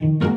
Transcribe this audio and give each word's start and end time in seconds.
Türkiye'nin 0.00 0.36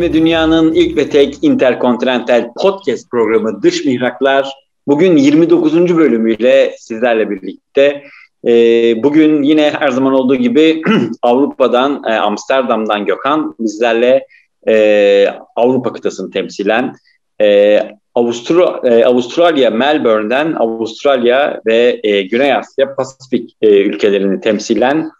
ve 0.00 0.12
dünyanın 0.12 0.72
ilk 0.72 0.96
ve 0.96 1.10
tek 1.10 1.44
interkontinental 1.44 2.52
podcast 2.56 3.10
programı 3.10 3.62
Dış 3.62 3.84
Mihraklar 3.84 4.52
bugün 4.86 5.16
29. 5.16 5.96
bölümüyle 5.96 6.74
sizlerle 6.78 7.30
birlikte. 7.30 8.02
Ee, 8.46 9.02
bugün 9.02 9.42
yine 9.42 9.70
her 9.78 9.88
zaman 9.88 10.12
olduğu 10.12 10.36
gibi 10.36 10.82
Avrupa'dan, 11.22 12.02
e, 12.08 12.12
Amsterdam'dan 12.14 13.06
Gökhan 13.06 13.54
bizlerle 13.60 14.26
e, 14.68 15.28
Avrupa 15.56 15.92
kıtasını 15.92 16.30
temsilen 16.30 16.94
e, 17.40 17.80
Avustra 18.14 18.64
Avustralya, 19.04 19.70
Melbourne'den 19.70 20.52
Avustralya 20.52 21.60
ve 21.66 22.00
Güney 22.30 22.54
Asya, 22.54 22.94
Pasifik 22.94 23.56
ülkelerini 23.62 24.40
temsilen 24.40 25.10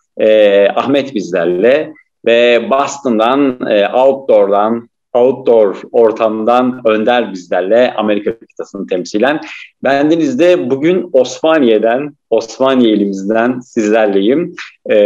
Ahmet 0.74 1.14
bizlerle 1.14 1.92
ve 2.26 2.70
Boston'dan, 2.70 3.58
outdoor'dan, 3.94 4.88
outdoor 5.16 5.82
ortamdan 5.92 6.80
Önder 6.84 7.32
bizlerle 7.32 7.94
Amerika 7.96 8.38
kıtasını 8.38 8.86
temsilen. 8.86 9.40
Bendeniz 9.84 10.38
de 10.38 10.70
bugün 10.70 11.10
Osmaniye'den, 11.12 12.12
Osmaniye 12.30 12.92
elimizden 12.92 13.60
sizlerleyim. 13.60 14.54
E, 14.90 14.96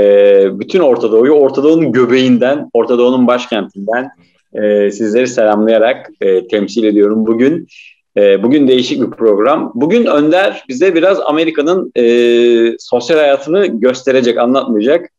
bütün 0.59 0.81
Orta 0.81 1.13
Doğu'yu, 1.13 1.33
Orta 1.33 1.63
Doğu'nun 1.63 1.93
göbeğinden, 1.93 2.71
Orta 2.73 2.99
Doğu'nun 2.99 3.27
başkentinden 3.27 4.11
e, 4.55 4.91
sizleri 4.91 5.27
selamlayarak 5.27 6.11
e, 6.21 6.49
temsil 6.49 6.85
ediyorum 6.85 7.27
bugün. 7.27 7.67
E, 8.17 8.43
bugün 8.43 8.69
değişik 8.69 9.03
bir 9.03 9.11
program. 9.11 9.73
Bugün 9.75 10.07
Önder 10.07 10.65
bize 10.69 10.95
biraz 10.95 11.21
Amerika'nın 11.21 11.93
e, 11.97 12.05
sosyal 12.79 13.19
hayatını 13.19 13.67
gösterecek, 13.67 14.39
anlatmayacak. 14.39 15.11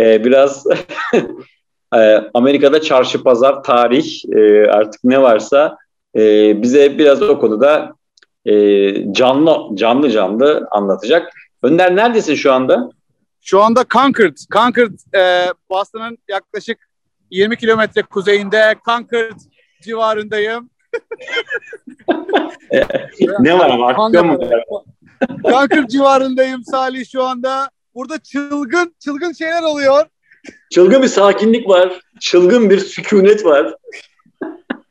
E, 0.00 0.24
biraz 0.24 0.66
e, 1.94 2.30
Amerika'da 2.34 2.80
çarşı, 2.80 3.22
pazar, 3.22 3.62
tarih 3.62 4.24
e, 4.36 4.70
artık 4.70 5.04
ne 5.04 5.22
varsa 5.22 5.76
e, 6.16 6.62
bize 6.62 6.98
biraz 6.98 7.22
o 7.22 7.40
konuda 7.40 7.94
e, 8.44 8.52
canlı 9.12 9.76
canlı 9.76 10.10
canlı 10.10 10.68
anlatacak. 10.70 11.32
Önder 11.62 11.96
neredesin 11.96 12.34
şu 12.34 12.52
anda? 12.52 12.90
Şu 13.40 13.62
anda 13.62 13.84
Concord. 13.90 14.36
Concord 14.52 14.92
e, 15.14 15.46
Boston'ın 15.70 16.18
yaklaşık 16.28 16.78
20 17.30 17.56
kilometre 17.56 18.02
kuzeyinde 18.02 18.74
Concord 18.84 19.38
civarındayım. 19.82 20.70
ne 23.40 23.58
var 23.58 23.70
ama 23.70 23.88
aksiyon 23.88 24.26
mu? 24.26 24.38
Concord 25.42 25.88
civarındayım 25.88 26.64
Salih 26.64 27.06
şu 27.12 27.24
anda. 27.24 27.70
Burada 27.94 28.18
çılgın 28.18 28.94
çılgın 28.98 29.32
şeyler 29.32 29.62
oluyor. 29.62 30.06
Çılgın 30.70 31.02
bir 31.02 31.08
sakinlik 31.08 31.68
var. 31.68 32.00
Çılgın 32.20 32.70
bir 32.70 32.78
sükunet 32.78 33.44
var. 33.44 33.74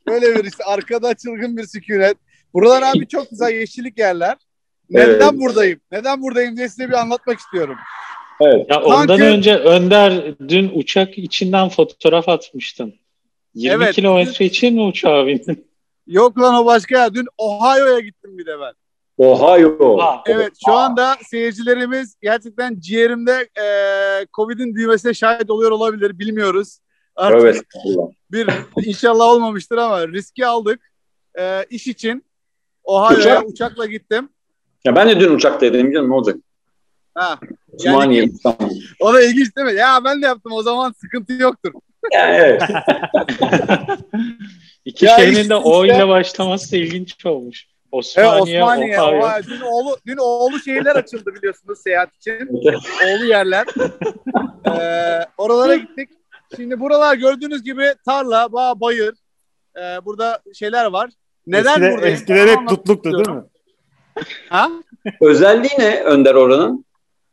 Böyle 0.08 0.36
bir 0.36 0.44
işte 0.44 0.64
arkada 0.64 1.14
çılgın 1.14 1.56
bir 1.56 1.66
sükunet. 1.66 2.16
Buralar 2.54 2.82
abi 2.82 3.08
çok 3.08 3.30
güzel 3.30 3.50
yeşillik 3.50 3.98
yerler. 3.98 4.36
Neden 4.90 5.28
evet. 5.28 5.40
buradayım? 5.40 5.80
Neden 5.92 6.22
buradayım 6.22 6.56
diye 6.56 6.68
size 6.68 6.88
bir 6.88 7.00
anlatmak 7.00 7.38
istiyorum. 7.38 7.76
Evet. 8.40 8.66
Ya 8.70 8.82
ondan 8.82 9.06
Sanki... 9.06 9.24
önce 9.24 9.56
Önder 9.56 10.34
dün 10.48 10.70
uçak 10.74 11.18
içinden 11.18 11.68
fotoğraf 11.68 12.28
atmıştın. 12.28 12.94
20 13.54 13.84
evet. 13.84 13.94
kilometre 13.94 14.44
için 14.44 14.74
mi 14.74 14.82
uçağa 14.82 15.26
bindin? 15.26 15.66
Yok 16.06 16.38
lan 16.38 16.54
o 16.54 16.66
başka 16.66 16.98
ya. 16.98 17.14
Dün 17.14 17.26
Ohio'ya 17.38 18.00
gittim 18.00 18.38
bir 18.38 18.46
de 18.46 18.60
ben. 18.60 18.72
Ohio. 19.18 19.98
Evet 20.26 20.52
şu 20.66 20.72
anda 20.72 21.16
seyircilerimiz 21.30 22.16
gerçekten 22.22 22.80
ciğerimde 22.80 23.48
e, 23.60 23.66
Covid'in 24.34 24.74
büyümesine 24.74 25.14
şahit 25.14 25.50
oluyor 25.50 25.70
olabilir. 25.70 26.18
Bilmiyoruz. 26.18 26.78
Artık 27.16 27.40
evet. 27.44 27.62
Bir 28.30 28.48
inşallah 28.84 29.24
olmamıştır 29.24 29.76
ama 29.76 30.08
riski 30.08 30.46
aldık. 30.46 30.80
E, 31.38 31.64
iş 31.70 31.86
için 31.86 32.24
Ohio'ya 32.84 33.38
Uçak. 33.38 33.48
uçakla 33.48 33.86
gittim. 33.86 34.28
Ya 34.84 34.96
ben 34.96 35.08
de 35.08 35.20
dün 35.20 35.34
uçaktaydım 35.34 35.92
canım 35.92 36.10
ne 36.10 36.14
olacak? 36.14 36.36
Ha. 37.14 37.38
Yani, 37.78 38.32
o 39.00 39.14
da 39.14 39.22
ilginç 39.22 39.56
değil 39.56 39.66
mi? 39.66 39.74
Ya 39.74 40.00
ben 40.04 40.22
de 40.22 40.26
yaptım 40.26 40.52
o 40.52 40.62
zaman 40.62 40.92
sıkıntı 40.92 41.32
yoktur. 41.32 41.72
Ya, 42.12 42.36
evet. 42.36 42.62
İki 44.84 45.04
ya 45.04 45.16
şehrin 45.16 45.36
işte, 45.36 45.48
de 45.48 45.54
O 45.54 45.84
ile 45.84 46.08
başlaması 46.08 46.76
ilginç 46.76 47.26
olmuş. 47.26 47.66
Osmaniye, 47.92 48.32
evet, 48.32 48.42
Osmaniye 48.42 49.00
Ohio. 49.00 49.18
Ohio. 49.18 49.42
Dün 49.46 49.60
oğlu, 49.60 49.96
dün 50.06 50.16
oğlu 50.16 50.60
şehirler 50.60 50.96
açıldı 50.96 51.34
biliyorsunuz 51.34 51.78
seyahat 51.82 52.16
için. 52.16 52.48
oğlu 53.06 53.24
yerler. 53.24 53.66
ee, 54.70 55.26
oralara 55.38 55.74
gittik. 55.74 56.10
Şimdi 56.56 56.80
buralar 56.80 57.16
gördüğünüz 57.16 57.62
gibi 57.62 57.94
tarla, 58.04 58.52
bağ, 58.52 58.80
bayır. 58.80 59.14
Ee, 59.76 60.04
burada 60.04 60.42
şeyler 60.54 60.84
var. 60.84 61.10
Neden 61.46 61.70
Eskide, 61.70 61.92
buradayız? 61.92 62.20
Eskiler 62.20 62.48
hep 62.48 62.68
tutluktu 62.68 63.12
değil 63.12 63.28
mi? 63.28 63.42
Ha? 64.48 64.70
Özelliği 65.20 65.72
ne 65.78 66.02
Önder 66.02 66.34
oranın? 66.34 66.86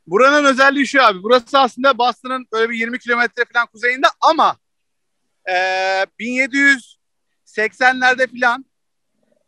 Buranın 0.08 0.46
özelliği 0.46 0.88
şu 0.88 1.04
abi. 1.04 1.24
Burası 1.24 1.60
aslında 1.60 1.98
Boston'ın 1.98 2.48
böyle 2.54 2.70
bir 2.70 2.78
20 2.78 3.00
kilometre 3.00 3.44
falan 3.54 3.68
kuzeyinde 3.68 4.08
ama 4.22 4.58
e, 5.46 5.54
1780'lerde 6.20 8.40
falan 8.40 8.66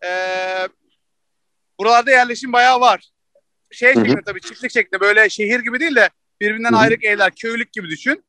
e, 0.04 0.10
buralarda 1.80 2.12
yerleşim 2.12 2.54
bayağı 2.54 2.80
var. 2.80 3.10
Şey 3.72 3.94
şeklinde 3.94 4.22
tabii 4.26 4.42
çiftlik 4.42 4.72
şeklinde 4.72 5.02
böyle 5.02 5.30
şehir 5.30 5.60
gibi 5.60 5.80
değil 5.80 5.96
de 5.96 6.10
birbirinden 6.42 6.72
Hı-hı. 6.72 6.80
ayrık 6.80 7.04
evler, 7.04 7.32
köylük 7.36 7.74
gibi 7.74 7.90
düşün. 7.90 8.26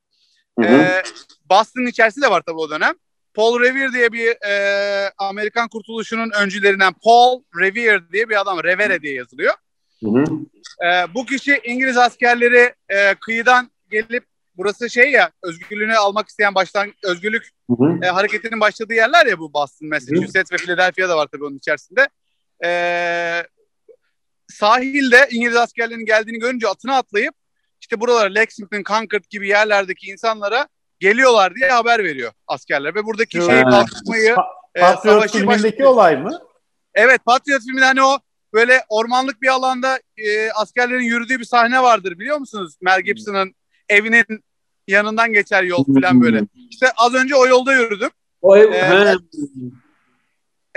Ee, 0.65 1.03
Boston'ın 1.51 1.87
içerisi 1.87 2.23
de 2.23 2.31
var 2.31 2.43
tabii 2.47 2.59
o 2.59 2.71
dönem. 2.71 2.95
Paul 3.35 3.61
Revere 3.61 3.93
diye 3.93 4.13
bir 4.13 4.47
e, 4.47 5.13
Amerikan 5.19 5.69
kurtuluşunun 5.69 6.31
öncülerinden 6.31 6.93
Paul 7.05 7.43
Revere 7.61 8.13
diye 8.13 8.29
bir 8.29 8.41
adam. 8.41 8.65
Revere 8.65 9.03
diye 9.03 9.15
yazılıyor. 9.15 9.55
E, 10.85 11.15
bu 11.15 11.27
kişi 11.27 11.61
İngiliz 11.65 11.97
askerleri 11.97 12.75
e, 12.89 13.15
kıyıdan 13.15 13.71
gelip 13.91 14.25
burası 14.57 14.91
şey 14.91 15.11
ya 15.11 15.31
özgürlüğünü 15.43 15.97
almak 15.97 16.29
isteyen 16.29 16.55
baştan 16.55 16.93
özgürlük 17.05 17.51
e, 18.03 18.07
hareketinin 18.07 18.61
başladığı 18.61 18.95
yerler 18.95 19.27
ya 19.27 19.39
bu 19.39 19.53
Boston, 19.53 19.89
Massachusetts 19.89 20.53
ve 20.53 20.57
Philadelphia 20.57 21.09
da 21.09 21.17
var 21.17 21.29
tabii 21.33 21.45
onun 21.45 21.57
içerisinde. 21.57 22.09
E, 22.65 23.43
sahilde 24.49 25.29
İngiliz 25.31 25.57
askerlerinin 25.57 26.07
geldiğini 26.07 26.39
görünce 26.39 26.69
atına 26.69 26.97
atlayıp 26.97 27.35
işte 27.81 28.01
buralara 28.01 28.29
Lexington, 28.29 28.83
Concord 28.83 29.25
gibi 29.31 29.49
yerlerdeki 29.49 30.07
insanlara 30.07 30.69
geliyorlar 31.01 31.55
diye 31.55 31.69
haber 31.69 32.05
veriyor 32.05 32.33
askerler 32.47 32.95
ve 32.95 33.05
buradaki 33.05 33.37
şeyi 33.37 33.63
kalkışmayı 33.63 34.37
e, 34.75 34.81
Patriot 34.81 35.33
filmindeki 35.33 35.87
olay 35.87 36.17
mı? 36.17 36.41
Evet 36.95 37.25
Patriot 37.25 37.63
filminde 37.63 37.85
hani 37.85 38.03
o 38.03 38.19
böyle 38.53 38.85
ormanlık 38.89 39.43
bir 39.43 39.49
alanda 39.49 39.99
e, 40.17 40.51
askerlerin 40.51 41.03
yürüdüğü 41.03 41.39
bir 41.39 41.45
sahne 41.45 41.83
vardır 41.83 42.19
biliyor 42.19 42.39
musunuz? 42.39 42.75
Mel 42.81 43.01
Gibson'ın 43.01 43.55
evinin 43.89 44.45
yanından 44.89 45.33
geçer 45.33 45.63
yol 45.63 45.85
falan 45.85 46.23
böyle. 46.23 46.43
İşte 46.71 46.87
az 46.97 47.15
önce 47.15 47.35
o 47.35 47.47
yolda 47.47 47.75
yürüdüm. 47.75 48.11
O 48.43 48.57
ev, 48.57 48.73
ee, 48.73 49.17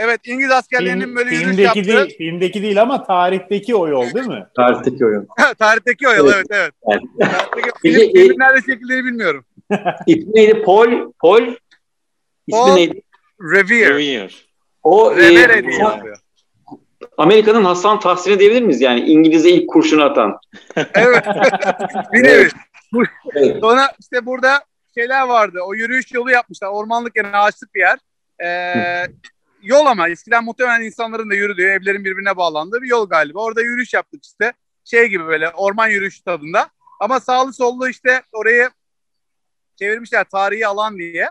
Evet 0.01 0.21
İngiliz 0.27 0.51
askerlerinin 0.51 1.05
Film, 1.05 1.15
böyle 1.15 1.29
yürüyüş 1.29 1.55
filmdeki 1.55 1.79
yaptığı. 1.79 2.07
Değil, 2.07 2.17
filmdeki 2.17 2.63
değil 2.63 2.81
ama 2.81 3.03
tarihteki 3.03 3.75
o 3.75 3.87
yol 3.87 4.13
değil 4.13 4.27
mi? 4.27 4.45
Tarihteki 4.55 5.05
o 5.05 5.09
yol. 5.09 5.25
tarihteki 5.59 6.07
o 6.07 6.13
yol 6.13 6.33
evet 6.33 6.45
evet. 6.49 6.73
evet. 6.87 7.01
Tarihteki, 7.19 7.79
film, 7.81 8.13
film 8.13 8.39
nerede 8.39 8.61
çekildiğini 8.61 9.05
bilmiyorum. 9.05 9.45
İsmi 10.07 10.35
neydi? 10.35 10.61
Paul? 10.61 11.11
Paul? 11.19 11.41
İsmi 11.41 11.55
Paul 12.51 12.73
neydi? 12.73 13.01
Revere. 13.41 13.89
Revere. 13.89 14.29
O 14.83 15.15
Revere 15.15 15.57
e, 15.57 15.63
diye. 15.63 15.87
Amerika'nın 17.17 17.65
Hasan 17.65 17.99
Tahsin'i 17.99 18.39
diyebilir 18.39 18.61
miyiz? 18.61 18.81
Yani 18.81 18.99
İngiliz'e 18.99 19.49
ilk 19.49 19.69
kurşunu 19.69 20.03
atan. 20.03 20.37
evet. 20.93 21.25
bir 22.13 22.23
nevi. 22.23 22.49
Evet. 23.35 23.57
Sonra 23.61 23.91
işte 23.99 24.25
burada 24.25 24.63
şeyler 24.95 25.27
vardı. 25.27 25.59
O 25.65 25.73
yürüyüş 25.73 26.11
yolu 26.11 26.31
yapmışlar. 26.31 26.67
Ormanlık 26.67 27.15
yani 27.15 27.37
ağaçlık 27.37 27.75
bir 27.75 27.79
yer. 27.79 27.99
Ee, 28.43 29.05
yol 29.61 29.85
ama 29.85 30.09
eskiden 30.09 30.43
muhtemelen 30.43 30.81
insanların 30.81 31.29
da 31.29 31.35
yürüdüğü, 31.35 31.65
evlerin 31.65 32.05
birbirine 32.05 32.37
bağlandığı 32.37 32.81
bir 32.81 32.87
yol 32.87 33.09
galiba. 33.09 33.39
Orada 33.39 33.61
yürüyüş 33.61 33.93
yaptık 33.93 34.25
işte. 34.25 34.53
Şey 34.85 35.07
gibi 35.07 35.25
böyle 35.25 35.49
orman 35.49 35.87
yürüyüşü 35.87 36.23
tadında. 36.23 36.69
Ama 36.99 37.19
sağlı 37.19 37.53
sollu 37.53 37.89
işte 37.89 38.21
orayı 38.31 38.69
çevirmişler 39.75 40.23
tarihi 40.23 40.67
alan 40.67 40.97
diye. 40.97 41.29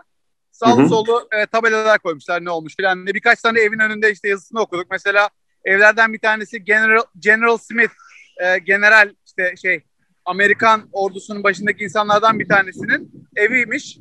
Sağlı 0.51 0.89
sollu 0.89 1.27
e, 1.31 1.45
tabelalar 1.45 1.99
koymuşlar 1.99 2.45
ne 2.45 2.49
olmuş 2.49 2.75
filan. 2.75 3.05
Birkaç 3.05 3.41
tane 3.41 3.59
evin 3.59 3.79
önünde 3.79 4.11
işte 4.11 4.29
yazısını 4.29 4.59
okuduk. 4.59 4.87
Mesela 4.91 5.29
evlerden 5.65 6.13
bir 6.13 6.19
tanesi 6.19 6.63
General, 6.63 7.03
General 7.19 7.57
Smith, 7.57 7.93
e, 8.37 8.57
general 8.57 9.13
işte 9.25 9.55
şey 9.61 9.83
Amerikan 10.25 10.89
ordusunun 10.91 11.43
başındaki 11.43 11.83
insanlardan 11.83 12.39
bir 12.39 12.47
tanesinin 12.47 13.27
eviymiş. 13.35 13.97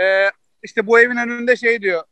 E, 0.00 0.30
işte 0.62 0.86
bu 0.86 1.00
evin 1.00 1.16
önünde 1.16 1.56
şey 1.56 1.82
diyor 1.82 2.02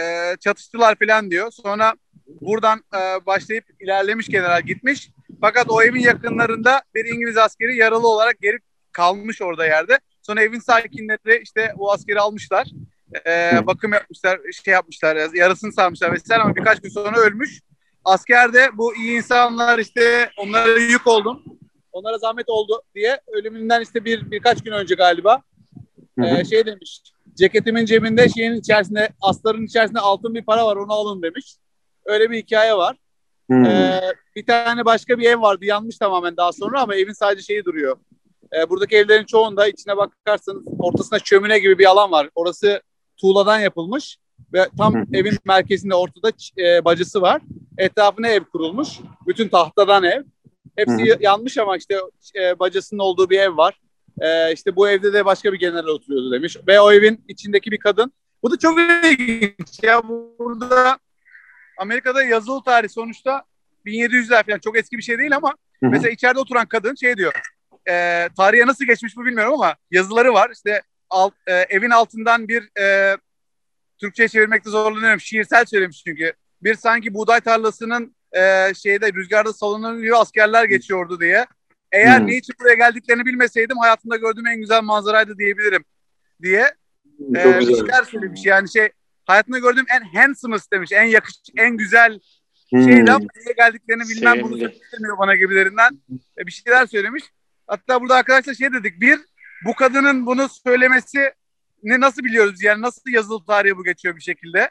e, 0.00 0.36
çatıştılar 0.40 0.96
falan 1.04 1.30
diyor. 1.30 1.50
Sonra 1.50 1.94
buradan 2.40 2.78
e, 2.94 3.26
başlayıp 3.26 3.64
ilerlemiş 3.80 4.28
general 4.28 4.62
gitmiş. 4.62 5.10
Fakat 5.40 5.66
o 5.70 5.82
evin 5.82 6.00
yakınlarında 6.00 6.82
bir 6.94 7.04
İngiliz 7.04 7.36
askeri 7.36 7.76
yaralı 7.76 8.08
olarak 8.08 8.40
geri 8.40 8.58
kalmış 8.92 9.42
orada 9.42 9.66
yerde. 9.66 9.98
Sonra 10.22 10.42
evin 10.42 10.58
sakinleri 10.58 11.42
işte 11.42 11.72
o 11.78 11.92
askeri 11.92 12.20
almışlar. 12.20 12.66
E, 13.26 13.52
bakım 13.66 13.92
yapmışlar, 13.92 14.40
şey 14.64 14.74
yapmışlar, 14.74 15.34
yarasını 15.34 15.72
sarmışlar 15.72 16.12
vesaire 16.12 16.42
ama 16.42 16.56
birkaç 16.56 16.80
gün 16.80 16.88
sonra 16.88 17.20
ölmüş. 17.20 17.60
Asker 18.04 18.52
de 18.52 18.68
bu 18.74 18.96
iyi 18.96 19.16
insanlar 19.16 19.78
işte 19.78 20.30
onlara 20.36 20.78
yük 20.78 21.06
oldum. 21.06 21.44
Onlara 21.92 22.18
zahmet 22.18 22.48
oldu 22.48 22.82
diye 22.94 23.20
ölümünden 23.32 23.80
işte 23.80 24.04
bir 24.04 24.30
birkaç 24.30 24.64
gün 24.64 24.72
önce 24.72 24.94
galiba 24.94 25.42
e, 26.22 26.44
şey 26.44 26.66
demiş. 26.66 27.02
Ceketimin 27.34 27.84
cebinde 27.84 28.28
şeyin 28.28 28.52
içerisinde 28.52 29.08
astarın 29.20 29.66
içerisinde 29.66 30.00
altın 30.00 30.34
bir 30.34 30.44
para 30.44 30.66
var 30.66 30.76
onu 30.76 30.92
alın 30.92 31.22
demiş. 31.22 31.56
Öyle 32.04 32.30
bir 32.30 32.38
hikaye 32.38 32.74
var. 32.74 32.96
Hmm. 33.50 33.64
Ee, 33.64 34.00
bir 34.36 34.46
tane 34.46 34.84
başka 34.84 35.18
bir 35.18 35.24
ev 35.30 35.40
vardı 35.40 35.64
yanmış 35.64 35.98
tamamen 35.98 36.36
daha 36.36 36.52
sonra 36.52 36.80
ama 36.80 36.94
evin 36.94 37.12
sadece 37.12 37.42
şeyi 37.42 37.64
duruyor. 37.64 37.96
Ee, 38.56 38.70
buradaki 38.70 38.96
evlerin 38.96 39.24
çoğunda 39.24 39.68
içine 39.68 39.96
bakarsanız 39.96 40.62
ortasında 40.78 41.18
çömine 41.18 41.58
gibi 41.58 41.78
bir 41.78 41.86
alan 41.86 42.10
var. 42.12 42.30
Orası 42.34 42.82
tuğladan 43.20 43.58
yapılmış 43.58 44.18
ve 44.52 44.68
tam 44.78 44.94
hmm. 44.94 45.14
evin 45.14 45.38
merkezinde 45.44 45.94
ortada 45.94 46.32
e, 46.58 46.84
bacısı 46.84 47.22
var. 47.22 47.42
Etrafına 47.78 48.28
ev 48.28 48.44
kurulmuş. 48.44 48.88
Bütün 49.26 49.48
tahtadan 49.48 50.04
ev. 50.04 50.22
Hepsi 50.76 51.14
hmm. 51.14 51.20
yanmış 51.20 51.58
ama 51.58 51.76
işte 51.76 52.00
e, 52.40 52.58
bacasının 52.58 53.00
olduğu 53.00 53.30
bir 53.30 53.38
ev 53.38 53.56
var. 53.56 53.80
E, 54.20 54.52
işte 54.52 54.76
bu 54.76 54.88
evde 54.88 55.12
de 55.12 55.24
başka 55.24 55.52
bir 55.52 55.58
general 55.58 55.86
oturuyordu 55.86 56.32
demiş. 56.32 56.56
Ve 56.68 56.80
o 56.80 56.92
evin 56.92 57.24
içindeki 57.28 57.70
bir 57.70 57.78
kadın. 57.78 58.12
Bu 58.42 58.50
da 58.50 58.58
çok 58.58 58.78
ilginç. 58.78 59.82
Ya 59.82 60.02
burada 60.38 60.98
Amerika'da 61.78 62.22
yazılı 62.24 62.62
tarih 62.62 62.88
sonuçta 62.88 63.42
1700'ler 63.86 64.46
falan 64.46 64.58
çok 64.58 64.78
eski 64.78 64.96
bir 64.96 65.02
şey 65.02 65.18
değil 65.18 65.36
ama 65.36 65.48
Hı-hı. 65.48 65.90
mesela 65.90 66.10
içeride 66.10 66.40
oturan 66.40 66.66
kadın 66.66 66.94
şey 66.94 67.16
diyor. 67.16 67.32
E, 67.88 68.28
tarihe 68.36 68.66
nasıl 68.66 68.84
geçmiş 68.84 69.16
bu 69.16 69.24
bilmiyorum 69.24 69.54
ama 69.54 69.76
yazıları 69.90 70.34
var. 70.34 70.50
İşte 70.54 70.82
alt, 71.10 71.34
e, 71.46 71.52
evin 71.52 71.90
altından 71.90 72.48
bir 72.48 72.80
e, 72.80 73.16
Türkçe'ye 74.00 74.28
çevirmekte 74.28 74.70
zorlanıyorum. 74.70 75.20
Şiirsel 75.20 75.64
söylemiş 75.64 76.04
çünkü. 76.04 76.32
Bir 76.62 76.74
sanki 76.74 77.14
buğday 77.14 77.40
tarlasının 77.40 78.16
e, 78.32 78.74
şeyde 78.74 79.12
rüzgarda 79.12 79.52
salınıyor 79.52 80.20
askerler 80.20 80.64
geçiyordu 80.64 81.20
diye. 81.20 81.46
Eğer 81.92 82.20
hmm. 82.20 82.26
niçin 82.26 82.54
buraya 82.60 82.74
geldiklerini 82.74 83.26
bilmeseydim 83.26 83.76
hayatımda 83.76 84.16
gördüğüm 84.16 84.46
en 84.46 84.60
güzel 84.60 84.82
manzaraydı 84.82 85.38
diyebilirim 85.38 85.84
diye. 86.42 86.74
Çok 87.42 87.54
e, 87.54 87.58
güzel. 87.58 87.74
şeyler 87.74 88.04
söylemiş. 88.04 88.46
Yani 88.46 88.72
şey 88.72 88.88
hayatımda 89.24 89.58
gördüğüm 89.58 89.86
en 89.94 90.18
handsomest 90.18 90.72
demiş. 90.72 90.92
En 90.92 91.04
yakışık, 91.04 91.44
en 91.56 91.76
güzel 91.76 92.20
hmm. 92.70 92.84
şeydi 92.84 93.12
ama 93.12 93.26
niye 93.36 93.54
geldiklerini 93.56 94.02
bilmem 94.02 94.34
Sevimli. 94.34 94.50
bunu 94.50 94.58
söylemiyor 94.90 95.18
bana 95.18 95.34
gibilerinden. 95.34 95.90
E, 96.38 96.46
bir 96.46 96.52
şeyler 96.52 96.86
söylemiş. 96.86 97.24
Hatta 97.66 98.00
burada 98.00 98.14
arkadaşlar 98.14 98.54
şey 98.54 98.72
dedik. 98.72 99.00
Bir, 99.00 99.18
bu 99.64 99.74
kadının 99.74 100.26
bunu 100.26 100.48
söylemesi 100.48 101.32
ne 101.82 102.00
nasıl 102.00 102.24
biliyoruz? 102.24 102.62
Yani 102.62 102.82
nasıl 102.82 103.10
yazılı 103.10 103.44
tarihe 103.46 103.76
bu 103.76 103.84
geçiyor 103.84 104.16
bir 104.16 104.20
şekilde? 104.20 104.70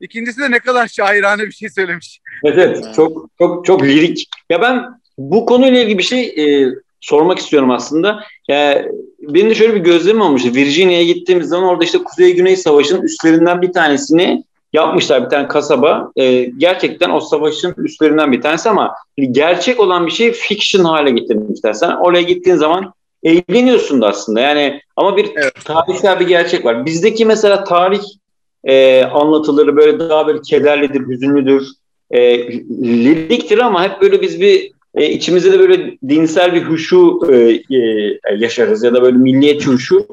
İkincisi 0.00 0.40
de 0.40 0.50
ne 0.50 0.58
kadar 0.58 0.88
şairane 0.88 1.42
bir 1.42 1.52
şey 1.52 1.68
söylemiş. 1.68 2.20
Evet, 2.44 2.58
evet. 2.58 2.94
çok 2.96 3.30
çok 3.38 3.64
çok 3.64 3.82
lirik. 3.82 4.30
Ya 4.50 4.62
ben 4.62 5.00
bu 5.18 5.46
konuyla 5.46 5.80
ilgili 5.80 5.98
bir 5.98 6.02
şey 6.02 6.24
e, 6.24 6.74
sormak 7.00 7.38
istiyorum 7.38 7.70
aslında. 7.70 8.20
Yani 8.48 8.88
benim 9.20 9.50
de 9.50 9.54
şöyle 9.54 9.74
bir 9.74 9.80
gözlemim 9.80 10.22
olmuştu. 10.22 10.54
Virginia'ya 10.54 11.04
gittiğimiz 11.04 11.48
zaman 11.48 11.68
orada 11.68 11.84
işte 11.84 11.98
Kuzey-Güney 11.98 12.56
Savaşı'nın 12.56 13.02
üstlerinden 13.02 13.62
bir 13.62 13.72
tanesini 13.72 14.44
yapmışlar 14.72 15.24
bir 15.24 15.30
tane 15.30 15.48
kasaba. 15.48 16.12
E, 16.16 16.42
gerçekten 16.44 17.10
o 17.10 17.20
savaşın 17.20 17.74
üstlerinden 17.78 18.32
bir 18.32 18.40
tanesi 18.40 18.68
ama 18.68 18.94
gerçek 19.30 19.80
olan 19.80 20.06
bir 20.06 20.12
şey 20.12 20.32
fiction 20.32 20.84
hale 20.84 21.10
getirmişler. 21.10 21.72
Sen 21.72 21.90
oraya 21.90 22.22
gittiğin 22.22 22.56
zaman 22.56 22.92
eğleniyorsun 23.22 24.02
da 24.02 24.08
aslında. 24.08 24.40
Yani 24.40 24.80
ama 24.96 25.16
bir 25.16 25.30
evet. 25.36 25.54
tarihsel 25.64 26.20
bir 26.20 26.26
gerçek 26.26 26.64
var. 26.64 26.86
Bizdeki 26.86 27.24
mesela 27.24 27.64
tarih 27.64 28.02
e, 28.64 29.04
anlatıları 29.04 29.76
böyle 29.76 29.98
daha 29.98 30.26
böyle 30.26 30.40
kederlidir, 30.42 31.08
hüzünlüdür, 31.08 31.66
e, 32.10 32.48
liriktir 32.82 33.58
ama 33.58 33.84
hep 33.84 34.00
böyle 34.00 34.22
biz 34.22 34.40
bir 34.40 34.73
e, 34.94 35.10
içimizde 35.10 35.52
de 35.52 35.58
böyle 35.58 35.98
dinsel 36.08 36.54
bir 36.54 36.62
huşu 36.62 37.20
e, 37.30 37.34
e, 37.76 38.18
yaşarız 38.38 38.84
ya 38.84 38.94
da 38.94 39.02
böyle 39.02 39.16
milliyetçi 39.16 39.66
huşu. 39.66 40.06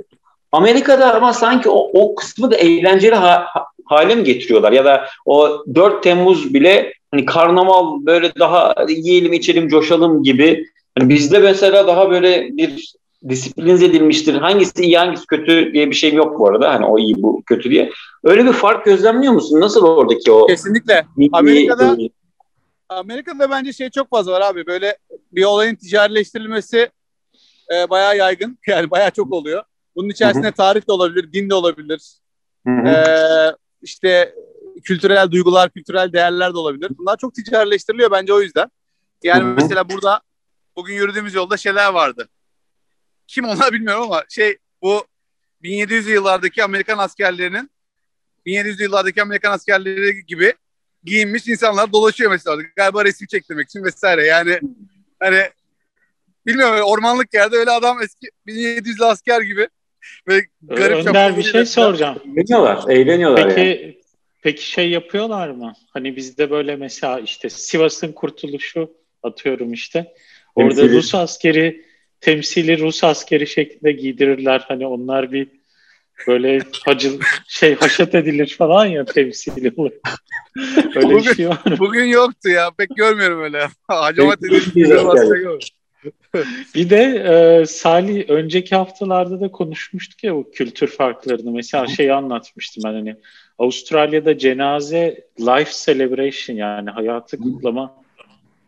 Amerika'da 0.51 1.13
ama 1.13 1.33
sanki 1.33 1.69
o, 1.69 1.92
o 1.94 2.16
kısmı 2.16 2.51
da 2.51 2.56
eğlenceli 2.56 3.16
ha, 3.16 3.45
hale 3.86 4.16
mi 4.16 4.24
getiriyorlar 4.24 4.72
ya 4.72 4.86
da 4.86 5.06
o 5.25 5.66
4 5.75 6.04
Temmuz 6.04 6.54
bile 6.54 6.94
hani 7.12 7.25
karnaval 7.25 8.06
böyle 8.06 8.31
daha 8.39 8.75
yiyelim 8.89 9.33
içelim 9.33 9.68
coşalım 9.68 10.24
gibi 10.24 10.66
hani 10.98 11.10
bizde 11.10 11.39
mesela 11.39 11.88
daha 11.88 12.12
böyle 12.12 12.50
bir 12.57 12.94
disiplinize 13.30 13.86
edilmiştir. 13.86 14.34
Hangisi 14.34 14.84
iyi 14.84 14.98
hangisi 14.98 15.27
kötü 15.27 15.74
diye 15.74 15.89
bir 15.89 15.95
şey 15.95 16.13
yok 16.13 16.39
bu 16.39 16.50
arada. 16.50 16.74
Hani 16.74 16.86
o 16.86 17.00
iyi 17.00 17.16
bu 17.18 17.44
kötü 17.45 17.69
diye. 17.69 17.92
Öyle 18.24 18.45
bir 18.45 18.54
fark 18.54 18.86
gözlemliyor 18.86 19.34
musun? 19.34 19.60
Nasıl 19.60 19.86
oradaki 19.86 20.31
o? 20.31 20.48
Kesinlikle. 20.48 21.06
Amerika'da 21.31 21.98
Amerika'da 22.92 23.50
bence 23.50 23.74
şey 23.74 23.90
çok 23.90 24.10
fazla 24.10 24.32
var 24.32 24.42
abi. 24.42 24.68
Böyle 24.68 24.98
bir 25.32 25.44
olayın 25.44 25.76
ticarileştirilmesi 25.76 26.90
e, 27.74 27.90
bayağı 27.90 28.18
yaygın. 28.18 28.58
Yani 28.68 28.92
bayağı 28.92 29.12
çok 29.12 29.34
oluyor. 29.34 29.64
Bunun 29.96 30.10
içerisinde 30.10 30.48
Hı-hı. 30.48 30.56
tarih 30.56 30.88
de 30.88 30.92
olabilir, 30.92 31.34
din 31.34 31.50
de 31.50 31.54
olabilir. 31.54 32.18
E, 32.68 32.96
işte 33.82 34.36
kültürel 34.84 35.32
duygular, 35.32 35.70
kültürel 35.70 36.14
değerler 36.14 36.54
de 36.54 36.58
olabilir. 36.58 36.92
Bunlar 36.98 37.18
çok 37.18 37.36
ticarileştiriliyor 37.36 38.12
bence 38.12 38.34
o 38.34 38.42
yüzden. 38.42 38.72
Yani 39.24 39.44
Hı-hı. 39.44 39.54
mesela 39.54 39.90
burada 39.90 40.22
bugün 40.76 40.94
yürüdüğümüz 40.94 41.34
yolda 41.34 41.58
şeyler 41.58 41.94
vardı. 41.94 42.30
Kim 43.28 43.46
onlar 43.46 43.74
bilmiyorum 43.74 44.04
ama 44.04 44.24
şey 44.30 44.58
bu 44.82 45.06
1700 45.62 46.08
yıllardaki 46.08 46.64
Amerikan 46.64 46.98
askerlerinin 46.98 47.72
1700 48.46 48.80
yıllardaki 48.80 49.22
Amerikan 49.22 49.52
askerleri 49.52 50.26
gibi 50.26 50.54
giyinmiş 51.03 51.48
insanlar 51.48 51.94
dolaşıyor 51.94 52.31
mesela. 52.31 52.57
Galiba 52.75 53.06
resim 53.06 53.27
çektirmek 53.27 53.69
için 53.69 53.83
vesaire. 53.83 54.25
Yani 54.25 54.59
hani 55.19 55.42
bilmiyorum 56.48 56.80
ormanlık 56.86 57.33
yerde 57.33 57.56
öyle 57.56 57.71
adam 57.71 58.01
eski 58.01 58.27
1700'lü 58.48 59.06
asker 59.06 59.42
gibi 59.42 59.68
ve 60.27 60.45
garip 60.62 61.07
Önder 61.07 61.38
bir 61.38 61.44
şey 61.44 61.65
soracağım. 61.65 62.18
Eğleniyorlar, 62.25 62.89
eğleniyorlar 62.89 63.48
Peki 63.48 63.59
yani. 63.59 64.01
Peki 64.42 64.67
şey 64.67 64.89
yapıyorlar 64.89 65.50
mı? 65.50 65.74
Hani 65.89 66.15
bizde 66.15 66.51
böyle 66.51 66.75
mesela 66.75 67.20
işte 67.20 67.50
Sivas'ın 67.50 68.12
kurtuluşu 68.12 68.91
atıyorum 69.24 69.74
işte. 69.74 70.13
Orada 70.55 70.75
temsili. 70.75 70.98
Rus 70.98 71.15
askeri 71.15 71.86
temsili 72.22 72.79
Rus 72.79 73.03
askeri 73.03 73.48
şeklinde 73.48 73.91
giydirirler. 73.91 74.65
Hani 74.67 74.88
onlar 74.88 75.31
bir 75.31 75.48
böyle 76.28 76.60
hacı 76.86 77.12
şey 77.48 77.75
haşat 77.75 78.16
edilir 78.16 78.56
falan 78.58 78.86
ya 78.86 79.06
temsili 79.06 79.74
olur. 79.78 79.92
öyle 80.96 81.08
bugün, 81.08 81.18
bir 81.18 81.36
şey 81.36 81.50
var 81.50 81.62
mı? 81.66 81.75
Bugün 81.80 82.06
yoktu 82.06 82.50
ya. 82.50 82.72
Pek 82.78 82.96
görmüyorum 82.96 83.44
öyle. 83.44 83.68
Hacamat 83.88 84.44
edilir. 84.44 85.74
bir 86.75 86.90
de 86.90 87.04
e, 87.04 87.66
Salih 87.66 88.30
önceki 88.30 88.75
haftalarda 88.75 89.42
da 89.42 89.51
konuşmuştuk 89.51 90.24
ya 90.24 90.36
bu 90.36 90.51
kültür 90.51 90.88
farklarını. 90.88 91.51
Mesela 91.51 91.88
şeyi 91.88 92.13
anlatmıştım 92.13 92.84
ben 92.86 92.94
hani 92.94 93.16
Avustralya'da 93.60 94.38
cenaze 94.38 95.28
life 95.40 95.72
celebration 95.72 96.56
yani 96.56 96.90
hayatı 96.90 97.38
kutlama 97.38 97.96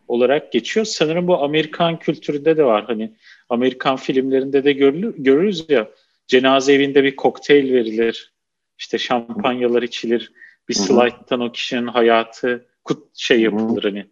olarak 0.08 0.52
geçiyor. 0.52 0.86
Sanırım 0.86 1.28
bu 1.28 1.44
Amerikan 1.44 2.00
kültüründe 2.00 2.58
de 2.58 2.64
var. 2.64 2.84
Hani 2.88 3.12
Amerikan 3.50 3.96
filmlerinde 3.96 4.64
de 4.64 4.74
görülür, 4.74 5.14
görürüz 5.18 5.66
ya 5.70 5.88
cenaze 6.34 6.74
evinde 6.74 7.04
bir 7.04 7.16
kokteyl 7.16 7.74
verilir. 7.74 8.34
İşte 8.78 8.98
şampanyalar 8.98 9.84
içilir. 9.84 10.32
Bir 10.70 10.74
slide'tan 10.74 11.40
o 11.40 11.52
kişinin 11.52 11.88
hayatı 11.88 12.66
kut 12.84 13.18
şey 13.18 13.42
yapılır 13.42 13.84
hani. 13.84 14.06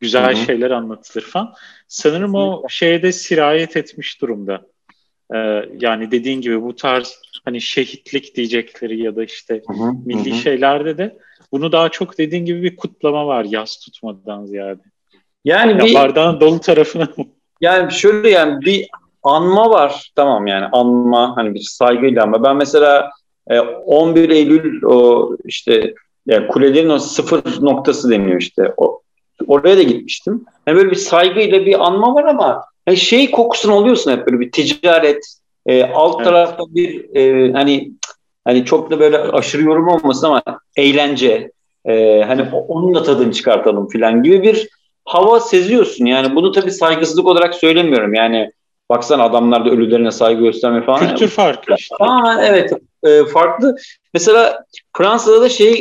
Güzel 0.00 0.36
Hı-hı. 0.36 0.44
şeyler 0.44 0.70
anlatılır 0.70 1.24
falan. 1.24 1.54
Sanırım 1.88 2.34
o 2.34 2.62
şeye 2.68 3.02
de 3.02 3.12
sirayet 3.12 3.76
etmiş 3.76 4.20
durumda. 4.20 4.66
Ee, 5.34 5.38
yani 5.80 6.10
dediğin 6.10 6.40
gibi 6.40 6.62
bu 6.62 6.76
tarz 6.76 7.20
hani 7.44 7.60
şehitlik 7.60 8.36
diyecekleri 8.36 9.02
ya 9.02 9.16
da 9.16 9.24
işte 9.24 9.62
Hı-hı. 9.66 9.92
milli 10.06 10.30
Hı-hı. 10.30 10.38
şeylerde 10.38 10.98
de 10.98 11.18
bunu 11.52 11.72
daha 11.72 11.88
çok 11.88 12.18
dediğin 12.18 12.44
gibi 12.44 12.62
bir 12.62 12.76
kutlama 12.76 13.26
var 13.26 13.44
yaz 13.44 13.76
tutmadan 13.76 14.44
ziyade. 14.44 14.82
Yani 15.44 15.72
ya 15.72 15.84
bir, 15.84 15.94
bardağın 15.94 16.40
dolu 16.40 16.60
tarafına 16.60 17.08
Yani 17.60 17.92
şöyle 17.92 18.30
yani 18.30 18.60
bir 18.60 18.88
anma 19.22 19.70
var. 19.70 20.12
Tamam 20.16 20.46
yani 20.46 20.66
anma 20.72 21.36
hani 21.36 21.54
bir 21.54 21.60
saygıyla 21.60 22.22
ama 22.22 22.44
ben 22.44 22.56
mesela 22.56 23.10
11 23.86 24.30
e, 24.30 24.34
Eylül 24.36 24.82
o 24.82 25.30
işte 25.44 25.94
yani 26.26 26.48
kulelerin 26.48 26.88
o 26.88 26.98
sıfır 26.98 27.42
noktası 27.60 28.10
deniyor 28.10 28.40
işte. 28.40 28.72
O, 28.76 29.00
oraya 29.46 29.76
da 29.76 29.82
gitmiştim. 29.82 30.44
Yani 30.66 30.76
böyle 30.76 30.90
bir 30.90 30.96
saygıyla 30.96 31.66
bir 31.66 31.86
anma 31.86 32.14
var 32.14 32.24
ama 32.24 32.64
yani 32.86 32.96
şey 32.96 33.30
kokusunu 33.30 33.74
oluyorsun 33.74 34.10
hep 34.12 34.26
böyle 34.26 34.40
bir 34.40 34.52
ticaret. 34.52 35.38
E, 35.66 35.84
alt 35.84 36.14
evet. 36.16 36.24
tarafta 36.24 36.64
bir 36.68 37.16
e, 37.16 37.52
hani 37.52 37.90
hani 38.44 38.64
çok 38.64 38.90
da 38.90 39.00
böyle 39.00 39.18
aşırı 39.18 39.62
yorum 39.62 39.88
olmasın 39.88 40.26
ama 40.26 40.42
eğlence 40.76 41.50
e, 41.84 42.22
hani 42.22 42.42
onun 42.68 42.94
da 42.94 43.02
tadını 43.02 43.32
çıkartalım 43.32 43.88
falan 43.88 44.22
gibi 44.22 44.42
bir 44.42 44.68
hava 45.04 45.40
seziyorsun. 45.40 46.06
Yani 46.06 46.36
bunu 46.36 46.52
tabii 46.52 46.70
saygısızlık 46.70 47.26
olarak 47.26 47.54
söylemiyorum. 47.54 48.14
Yani 48.14 48.50
baksana 48.90 49.24
adamlar 49.24 49.64
da 49.64 49.70
ölülerine 49.70 50.10
saygı 50.10 50.42
gösterme 50.42 50.84
falan. 50.84 51.00
Kültür 51.00 51.28
farkı 51.28 51.74
işte. 51.78 51.94
Tamamen 51.98 52.44
evet 52.44 52.72
e, 53.02 53.24
farklı. 53.24 53.76
Mesela 54.14 54.64
Fransa'da 54.96 55.40
da 55.40 55.48
şey 55.48 55.72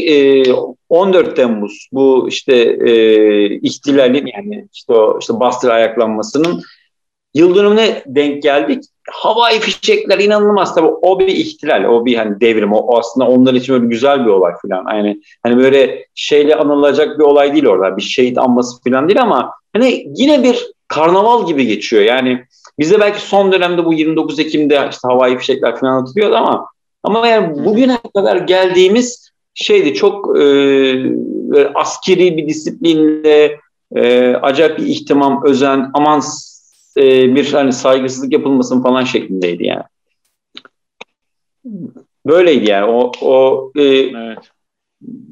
e, 0.41 0.53
14 0.89 1.35
Temmuz 1.35 1.87
bu 1.91 2.27
işte 2.29 2.55
e, 2.87 3.45
ihtilalin 3.45 4.29
yani 4.35 4.67
işte 4.73 4.93
o 4.93 5.19
işte 5.21 5.39
bastır 5.39 5.69
ayaklanmasının 5.69 6.61
yıl 7.33 7.55
dönümüne 7.55 8.03
denk 8.05 8.43
geldik. 8.43 8.83
Havai 9.11 9.59
fişekler 9.59 10.19
inanılmaz 10.19 10.75
tabii 10.75 10.87
o 10.87 11.19
bir 11.19 11.27
ihtilal, 11.27 11.83
o 11.83 12.05
bir 12.05 12.15
hani 12.15 12.41
devrim, 12.41 12.73
o, 12.73 12.77
o 12.77 12.99
aslında 12.99 13.27
onlar 13.27 13.53
için 13.53 13.75
böyle 13.75 13.87
güzel 13.87 14.25
bir 14.25 14.29
olay 14.29 14.53
falan. 14.61 14.95
Yani 14.95 15.21
hani 15.43 15.57
böyle 15.57 16.05
şeyle 16.15 16.55
anılacak 16.55 17.19
bir 17.19 17.23
olay 17.23 17.53
değil 17.53 17.65
orada, 17.65 17.97
bir 17.97 18.01
şehit 18.01 18.37
anması 18.37 18.83
falan 18.83 19.09
değil 19.09 19.21
ama 19.21 19.51
hani 19.73 20.05
yine 20.15 20.43
bir 20.43 20.67
karnaval 20.87 21.47
gibi 21.47 21.67
geçiyor. 21.67 22.03
Yani 22.03 22.45
bizde 22.79 22.99
belki 22.99 23.21
son 23.21 23.51
dönemde 23.51 23.85
bu 23.85 23.93
29 23.93 24.39
Ekim'de 24.39 24.87
işte 24.91 25.07
havai 25.07 25.37
fişekler 25.37 25.75
falan 25.75 26.03
atılıyordu 26.03 26.35
ama 26.35 26.67
ama 27.03 27.27
yani 27.27 27.65
bugüne 27.65 27.97
kadar 28.15 28.37
geldiğimiz 28.37 29.31
şeydi 29.53 29.93
çok 29.93 30.39
e, 30.39 30.43
askeri 31.75 32.37
bir 32.37 32.47
disiplinle 32.47 33.59
e, 33.95 34.33
acayip 34.35 34.77
bir 34.77 34.85
ihtimam, 34.85 35.41
özen, 35.45 35.91
aman 35.93 36.21
e, 36.97 37.35
bir 37.35 37.53
hani 37.53 37.73
saygısızlık 37.73 38.33
yapılmasın 38.33 38.83
falan 38.83 39.03
şeklindeydi 39.03 39.65
yani. 39.65 39.83
Böyleydi 42.25 42.69
yani. 42.69 42.91
O, 42.91 43.11
o 43.21 43.71
e, 43.75 43.83
evet. 43.83 44.37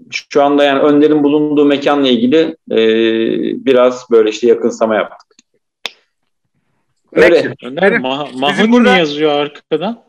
şu 0.10 0.44
anda 0.44 0.64
yani 0.64 0.80
Önder'in 0.80 1.24
bulunduğu 1.24 1.66
mekanla 1.66 2.08
ilgili 2.08 2.58
e, 2.72 2.78
biraz 3.66 4.06
böyle 4.12 4.30
işte 4.30 4.48
yakınsama 4.48 4.96
yaptık. 4.96 5.25
Öyle. 7.16 7.56
Önder 7.64 7.92
Ma- 7.92 8.40
Mahoney 8.40 8.72
burada... 8.72 8.98
yazıyor 8.98 9.32
arkadan. 9.32 10.04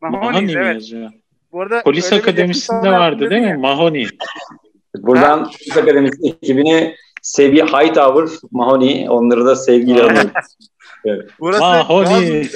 Mahoney 0.00 0.54
evet. 0.54 0.74
yazıyor? 0.74 1.10
Bu 1.52 1.60
arada 1.62 1.82
Polis 1.82 2.12
Akademisi'nde 2.12 2.90
vardı 2.90 3.30
değil 3.30 3.42
mi? 3.42 3.56
Mahoney. 3.56 4.08
Buradan 4.96 5.38
ha? 5.38 5.44
Polis 5.44 5.76
Akademisi 5.76 6.28
ekibini 6.28 6.96
Sevi 7.22 7.62
Hightower, 7.62 8.38
Mahoney 8.50 9.06
onları 9.08 9.46
da 9.46 9.56
sevgiyle 9.56 10.02
anıyoruz. 10.02 10.30
Evet. 11.04 11.30
Burası 11.40 11.60
Mahoney. 11.60 12.50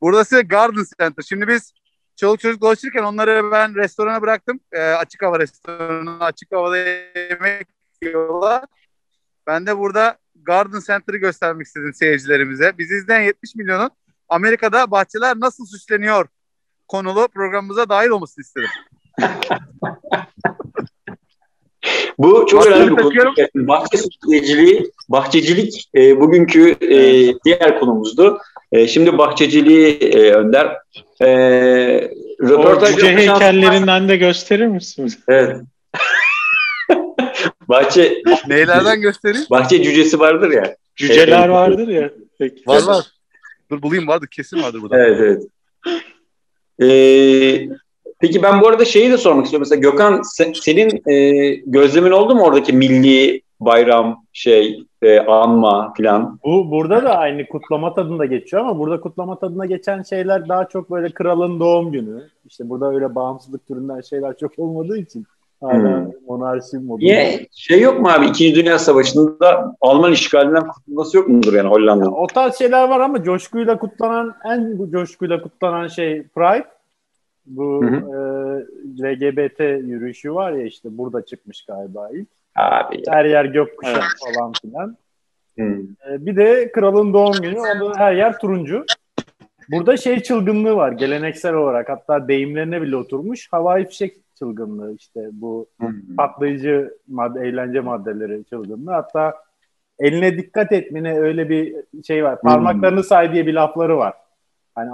Burası 0.00 0.40
Garden 0.40 0.84
Center. 1.00 1.22
Şimdi 1.28 1.48
biz 1.48 1.72
çoluk 2.16 2.40
çocuk 2.40 2.60
dolaşırken 2.60 3.02
onları 3.02 3.50
ben 3.52 3.74
restorana 3.74 4.22
bıraktım. 4.22 4.60
E, 4.72 4.80
açık 4.80 5.22
hava 5.22 5.40
restoranı, 5.40 6.24
açık 6.24 6.52
havada 6.52 6.76
yemek 6.76 7.66
yiyorlar. 8.02 8.64
Ben 9.46 9.66
de 9.66 9.78
burada 9.78 10.18
Garden 10.44 10.80
Center'ı 10.86 11.16
göstermek 11.16 11.66
istedim 11.66 11.94
seyircilerimize. 11.94 12.72
Bizi 12.78 12.94
izleyen 12.94 13.22
70 13.22 13.54
milyonun 13.54 13.90
Amerika'da 14.28 14.90
bahçeler 14.90 15.40
nasıl 15.40 15.66
süsleniyor 15.66 16.26
konulu 16.88 17.28
programımıza 17.28 17.88
dahil 17.88 18.08
olmasını 18.08 18.42
istedim. 18.42 18.68
Bu 22.18 22.46
çok 22.46 22.66
önemli 22.66 22.96
bir 22.96 23.02
konu. 23.02 23.34
Bahçe 23.54 23.98
süsleciliği, 23.98 24.90
bahçecilik 25.08 25.90
e, 25.94 26.20
bugünkü 26.20 26.70
e, 26.70 26.98
diğer 27.44 27.80
konumuzdu. 27.80 28.38
E, 28.72 28.88
şimdi 28.88 29.18
bahçeciliği 29.18 29.98
e, 29.98 30.32
Önder. 30.32 30.76
E, 31.20 31.28
röportaj 32.40 32.92
o 32.92 32.96
cüce 32.96 33.16
heykellerinden 33.16 34.08
de 34.08 34.16
gösterir 34.16 34.66
misiniz? 34.66 35.18
Evet. 35.28 35.56
Bahçe 37.68 38.22
Neylerden 38.48 39.00
göstereyim? 39.00 39.46
Bahçe 39.50 39.82
cücesi 39.82 40.20
vardır 40.20 40.50
ya. 40.50 40.76
Cüceler 40.96 41.48
vardır 41.48 41.88
ya. 41.88 42.10
Peki. 42.38 42.62
Var 42.66 42.82
var. 42.82 43.06
Dur 43.70 43.82
bulayım 43.82 44.08
vardı 44.08 44.26
kesin 44.30 44.62
vardır 44.62 44.82
burada. 44.82 44.98
Evet 44.98 45.20
evet. 45.20 45.42
Ee, 46.82 47.68
peki 48.20 48.42
ben 48.42 48.60
bu 48.60 48.68
arada 48.68 48.84
şeyi 48.84 49.10
de 49.10 49.16
sormak 49.16 49.44
istiyorum. 49.44 49.66
Mesela 49.70 49.90
Gökhan 49.90 50.22
sen, 50.22 50.52
senin 50.52 51.10
e, 51.10 51.54
gözlemin 51.54 52.10
oldu 52.10 52.34
mu 52.34 52.42
oradaki 52.42 52.72
milli 52.72 53.42
bayram 53.60 54.24
şey 54.32 54.84
e, 55.02 55.20
anma 55.20 55.94
falan? 55.96 56.38
Bu 56.44 56.70
burada 56.70 57.02
da 57.02 57.16
aynı 57.16 57.46
kutlama 57.46 57.94
tadında 57.94 58.24
geçiyor 58.24 58.62
ama 58.62 58.78
burada 58.78 59.00
kutlama 59.00 59.38
tadında 59.38 59.66
geçen 59.66 60.02
şeyler 60.02 60.48
daha 60.48 60.68
çok 60.68 60.90
böyle 60.90 61.10
kralın 61.10 61.60
doğum 61.60 61.92
günü. 61.92 62.22
İşte 62.44 62.68
burada 62.68 62.94
öyle 62.94 63.14
bağımsızlık 63.14 63.66
türünden 63.66 64.00
şeyler 64.00 64.36
çok 64.36 64.58
olmadığı 64.58 64.98
için 64.98 65.26
Hala 65.60 66.04
hmm. 66.04 66.12
Monarşi 66.28 66.76
modu. 66.76 67.04
Niye? 67.04 67.46
Şey 67.52 67.80
yok 67.80 68.00
mu 68.00 68.08
abi? 68.08 68.26
İkinci 68.26 68.54
Dünya 68.54 68.78
Savaşı'nda 68.78 69.76
Alman 69.80 70.12
işgalinden 70.12 70.66
kurtulması 70.66 71.16
yok 71.16 71.28
mudur 71.28 71.54
yani 71.54 71.68
Hollanda'nın? 71.68 72.12
o 72.12 72.26
tarz 72.26 72.58
şeyler 72.58 72.88
var 72.88 73.00
ama 73.00 73.22
coşkuyla 73.22 73.78
kutlanan, 73.78 74.34
en 74.44 74.90
coşkuyla 74.90 75.42
kutlanan 75.42 75.86
şey 75.86 76.22
Pride. 76.22 76.66
Bu 77.46 77.82
hı 77.82 77.86
hı. 77.86 77.96
e, 78.98 79.02
LGBT 79.02 79.60
yürüyüşü 79.60 80.34
var 80.34 80.52
ya 80.52 80.64
işte 80.66 80.98
burada 80.98 81.24
çıkmış 81.24 81.64
galiba 81.64 82.08
ilk. 82.12 82.28
Abi 82.56 82.96
ya. 82.96 83.14
Her 83.14 83.24
yer 83.24 83.44
gökkuşağı 83.44 83.94
evet. 83.94 84.34
falan 84.34 84.52
filan. 84.62 84.96
Hmm. 85.56 85.80
E, 85.82 86.26
bir 86.26 86.36
de 86.36 86.72
kralın 86.72 87.14
doğum 87.14 87.32
günü. 87.42 87.58
Onda 87.58 87.98
her 87.98 88.14
yer 88.14 88.38
turuncu. 88.38 88.84
Burada 89.68 89.96
şey 89.96 90.22
çılgınlığı 90.22 90.76
var 90.76 90.92
geleneksel 90.92 91.54
olarak. 91.54 91.88
Hatta 91.88 92.28
deyimlerine 92.28 92.82
bile 92.82 92.96
oturmuş. 92.96 93.48
Havai 93.52 93.88
fişek 93.88 94.16
çılgınlığı 94.34 94.94
işte 94.94 95.28
bu 95.32 95.66
hmm. 95.80 96.16
patlayıcı 96.16 96.98
madde, 97.08 97.48
eğlence 97.48 97.80
maddeleri 97.80 98.44
çılgınlığı. 98.44 98.92
Hatta 98.92 99.34
eline 99.98 100.38
dikkat 100.38 100.72
etmene 100.72 101.20
öyle 101.20 101.48
bir 101.48 101.76
şey 102.06 102.24
var. 102.24 102.40
Parmaklarını 102.40 102.96
hmm. 102.96 103.04
say 103.04 103.32
diye 103.32 103.46
bir 103.46 103.54
lafları 103.54 103.98
var. 103.98 104.14
Hani 104.74 104.90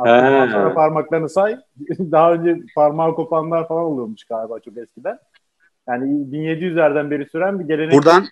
sonra 0.51 0.75
parmaklarını 0.75 1.29
say. 1.29 1.57
Daha 1.99 2.33
önce 2.33 2.63
parmağı 2.75 3.15
kopanlar 3.15 3.69
falan 3.69 3.85
oluyormuş 3.85 4.25
galiba 4.25 4.61
çok 4.61 4.77
eskiden. 4.77 5.19
Yani 5.89 6.05
1700'lerden 6.05 7.11
beri 7.11 7.27
süren 7.27 7.61
bir 7.61 7.65
gelenek. 7.65 7.93
Buradan 7.93 8.27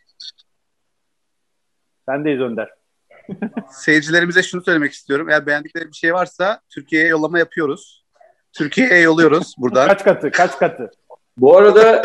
Sendeyiz 2.09 2.41
Önder. 2.41 2.71
Seyircilerimize 3.71 4.43
şunu 4.43 4.63
söylemek 4.63 4.93
istiyorum. 4.93 5.29
Eğer 5.31 5.47
beğendikleri 5.47 5.89
bir 5.89 5.97
şey 5.97 6.15
varsa 6.15 6.61
Türkiye'ye 6.69 7.09
yollama 7.09 7.39
yapıyoruz. 7.39 7.98
Türkiye'ye 8.59 8.99
yolluyoruz 9.01 9.55
buradan. 9.59 9.89
Kaç 9.89 10.05
katı? 10.05 10.31
Kaç 10.31 10.59
katı? 10.59 10.91
Bu 11.37 11.57
arada 11.57 12.03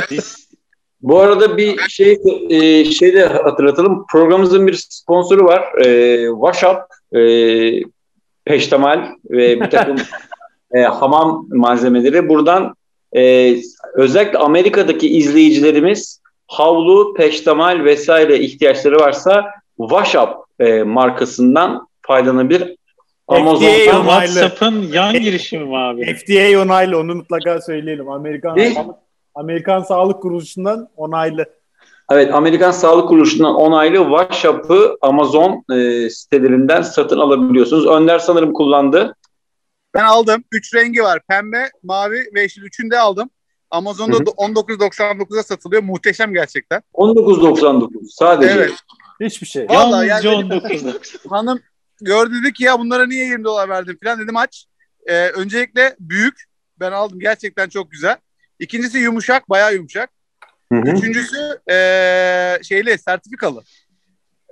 bu 1.01 1.19
arada 1.19 1.57
bir 1.57 1.79
şey 1.89 2.19
e, 2.49 2.85
şey 2.85 3.13
de 3.13 3.25
hatırlatalım. 3.25 4.05
Programımızın 4.11 4.67
bir 4.67 4.85
sponsoru 4.89 5.45
var. 5.45 5.85
E, 5.85 6.27
WhatsApp 6.27 6.93
e, 7.15 7.21
peştemal 8.45 9.05
ve 9.29 9.61
bir 9.61 9.69
takım 9.69 9.95
e, 10.73 10.81
hamam 10.81 11.47
malzemeleri. 11.49 12.29
Buradan 12.29 12.75
e, 13.15 13.55
özellikle 13.93 14.37
Amerika'daki 14.37 15.17
izleyicilerimiz 15.17 16.21
havlu, 16.47 17.13
peştemal 17.13 17.83
vesaire 17.83 18.39
ihtiyaçları 18.39 18.95
varsa 18.95 19.45
WhatsApp 19.77 20.33
e, 20.59 20.83
markasından 20.83 21.87
faydalanabilir. 22.01 22.75
Amazon'dan 23.27 24.01
WhatsApp'ın 24.01 24.81
yan 24.81 25.13
girişimi 25.13 25.65
mi 25.65 25.77
abi? 25.77 26.15
FDA 26.15 26.61
onaylı 26.61 26.97
onu 26.97 27.15
mutlaka 27.15 27.61
söyleyelim. 27.61 28.09
Amerikan 28.09 28.73
Sağlık, 28.73 28.95
Amerikan 29.35 29.81
Sağlık 29.83 30.21
Kuruluşu'ndan 30.21 30.89
onaylı. 30.95 31.45
Evet 32.11 32.33
Amerikan 32.33 32.71
Sağlık 32.71 33.07
Kuruluşu'ndan 33.07 33.55
onaylı 33.55 33.97
WhatsApp'ı 33.97 34.97
Amazon 35.01 35.63
e, 35.71 36.09
sitelerinden 36.09 36.81
satın 36.81 37.19
alabiliyorsunuz. 37.19 37.87
Önder 37.87 38.19
sanırım 38.19 38.53
kullandı. 38.53 39.15
Ben 39.93 40.03
aldım. 40.03 40.43
Üç 40.51 40.75
rengi 40.75 41.03
var. 41.03 41.21
Pembe, 41.29 41.69
mavi 41.83 42.25
ve 42.35 42.41
yeşil. 42.41 42.61
Üçünü 42.61 42.91
de 42.91 42.99
aldım. 42.99 43.29
Amazon'da 43.71 44.17
19.99'a 44.17 45.43
satılıyor. 45.43 45.83
Muhteşem 45.83 46.33
gerçekten. 46.33 46.81
19.99 46.93 47.89
sadece. 48.09 48.53
Evet. 48.53 48.71
Hiçbir 49.21 49.47
şey. 49.47 49.69
Vallahi 49.69 50.07
yani 50.07 50.29
19. 50.29 50.83
hanım 51.29 51.59
gördü 52.01 52.43
dedi 52.43 52.53
ki 52.53 52.63
ya 52.63 52.79
bunlara 52.79 53.07
niye 53.07 53.25
20 53.25 53.43
dolar 53.43 53.69
verdin 53.69 53.97
falan 54.03 54.19
dedim 54.19 54.37
aç. 54.37 54.65
Ee, 55.05 55.29
öncelikle 55.29 55.95
büyük. 55.99 56.43
Ben 56.79 56.91
aldım 56.91 57.19
gerçekten 57.19 57.69
çok 57.69 57.91
güzel. 57.91 58.17
İkincisi 58.59 58.97
yumuşak, 58.97 59.49
bayağı 59.49 59.73
yumuşak. 59.73 60.09
Hı 60.71 60.79
hı. 60.79 60.91
Üçüncüsü 60.91 61.59
ee, 61.71 62.59
şeyli, 62.63 62.97
sertifikalı. 62.97 63.63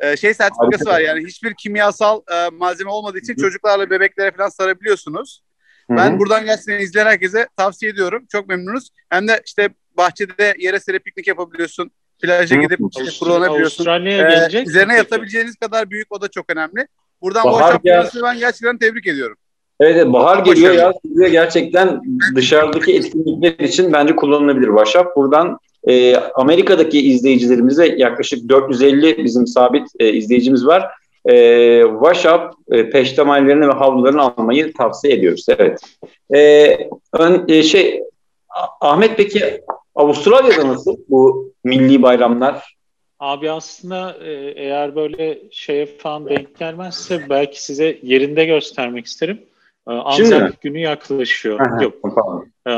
Ee, 0.01 0.17
şey 0.17 0.33
sertifikası 0.33 0.86
var 0.86 1.00
yani 1.00 1.25
hiçbir 1.25 1.53
kimyasal 1.53 2.21
e, 2.31 2.50
malzeme 2.50 2.89
olmadığı 2.89 3.17
için 3.17 3.33
Hı-hı. 3.33 3.41
çocuklarla 3.41 3.89
bebeklere 3.89 4.31
falan 4.31 4.50
sarabiliyorsunuz. 4.50 5.43
Hı-hı. 5.88 5.98
Ben 5.98 6.19
buradan 6.19 6.45
gerçekten 6.45 6.79
izleyen 6.79 7.05
herkese 7.05 7.48
tavsiye 7.57 7.91
ediyorum. 7.91 8.25
Çok 8.31 8.48
memnunuz. 8.48 8.89
Hem 9.10 9.27
de 9.27 9.41
işte 9.45 9.69
bahçede 9.98 10.55
yere 10.60 10.79
serip 10.79 11.05
piknik 11.05 11.27
yapabiliyorsun. 11.27 11.91
Plaja 12.21 12.55
gidip 12.55 12.79
işte 12.91 13.19
kullanabiliyorsun. 13.19 13.86
Ee, 13.86 14.63
üzerine 14.67 14.95
yatabileceğiniz 14.95 15.55
kadar 15.55 15.89
büyük 15.89 16.12
o 16.12 16.21
da 16.21 16.27
çok 16.27 16.50
önemli. 16.50 16.88
Buradan 17.21 17.45
Bahar 17.45 17.83
bu 17.83 17.89
aşamasını 17.89 18.23
ben 18.23 18.39
gerçekten 18.39 18.77
tebrik 18.77 19.07
ediyorum. 19.07 19.37
Evet 19.81 20.13
bahar 20.13 20.45
geliyor 20.45 20.73
ya 20.73 20.93
size 21.05 21.29
gerçekten 21.29 22.01
dışarıdaki 22.35 22.95
etkinlikler 22.95 23.67
için 23.67 23.93
bence 23.93 24.15
kullanılabilir 24.15 24.67
WhatsApp. 24.67 25.15
Buradan 25.15 25.59
e, 25.87 26.15
Amerika'daki 26.15 27.01
izleyicilerimize 27.01 27.95
yaklaşık 27.97 28.49
450 28.49 29.23
bizim 29.23 29.47
sabit 29.47 29.87
e, 29.99 30.13
izleyicimiz 30.13 30.65
var. 30.65 30.91
E, 31.25 31.83
WhatsApp 31.91 32.55
e, 32.71 32.89
peştemallerini 32.89 33.67
ve 33.67 33.71
havlularını 33.71 34.21
almayı 34.21 34.73
tavsiye 34.73 35.13
ediyoruz. 35.13 35.45
Evet. 35.49 35.79
E, 36.35 36.77
ön, 37.13 37.45
e, 37.47 37.63
şey 37.63 38.03
Ahmet 38.81 39.17
peki 39.17 39.61
Avustralya'da 39.95 40.67
nasıl 40.67 40.97
bu 41.09 41.53
milli 41.63 42.01
bayramlar? 42.01 42.75
Abi 43.21 43.51
aslında 43.51 44.17
e, 44.21 44.31
eğer 44.55 44.95
böyle 44.95 45.39
şeye 45.51 45.85
falan 45.85 46.29
denk 46.29 46.59
gelmezse 46.59 47.29
belki 47.29 47.63
size 47.63 47.99
yerinde 48.03 48.45
göstermek 48.45 49.05
isterim. 49.05 49.41
E, 49.87 49.91
Anzak 49.91 50.61
günü 50.61 50.79
yaklaşıyor. 50.79 51.59
Aha, 51.59 51.83
Yok. 51.83 51.93
E, 52.67 52.71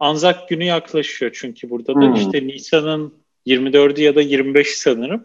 Anzak 0.00 0.48
günü 0.48 0.64
yaklaşıyor 0.64 1.30
çünkü 1.34 1.70
burada 1.70 1.94
da 1.94 2.00
hmm. 2.00 2.14
işte 2.14 2.46
Nisan'ın 2.46 3.14
24'ü 3.46 4.00
ya 4.00 4.14
da 4.14 4.20
25 4.20 4.68
sanırım. 4.68 5.24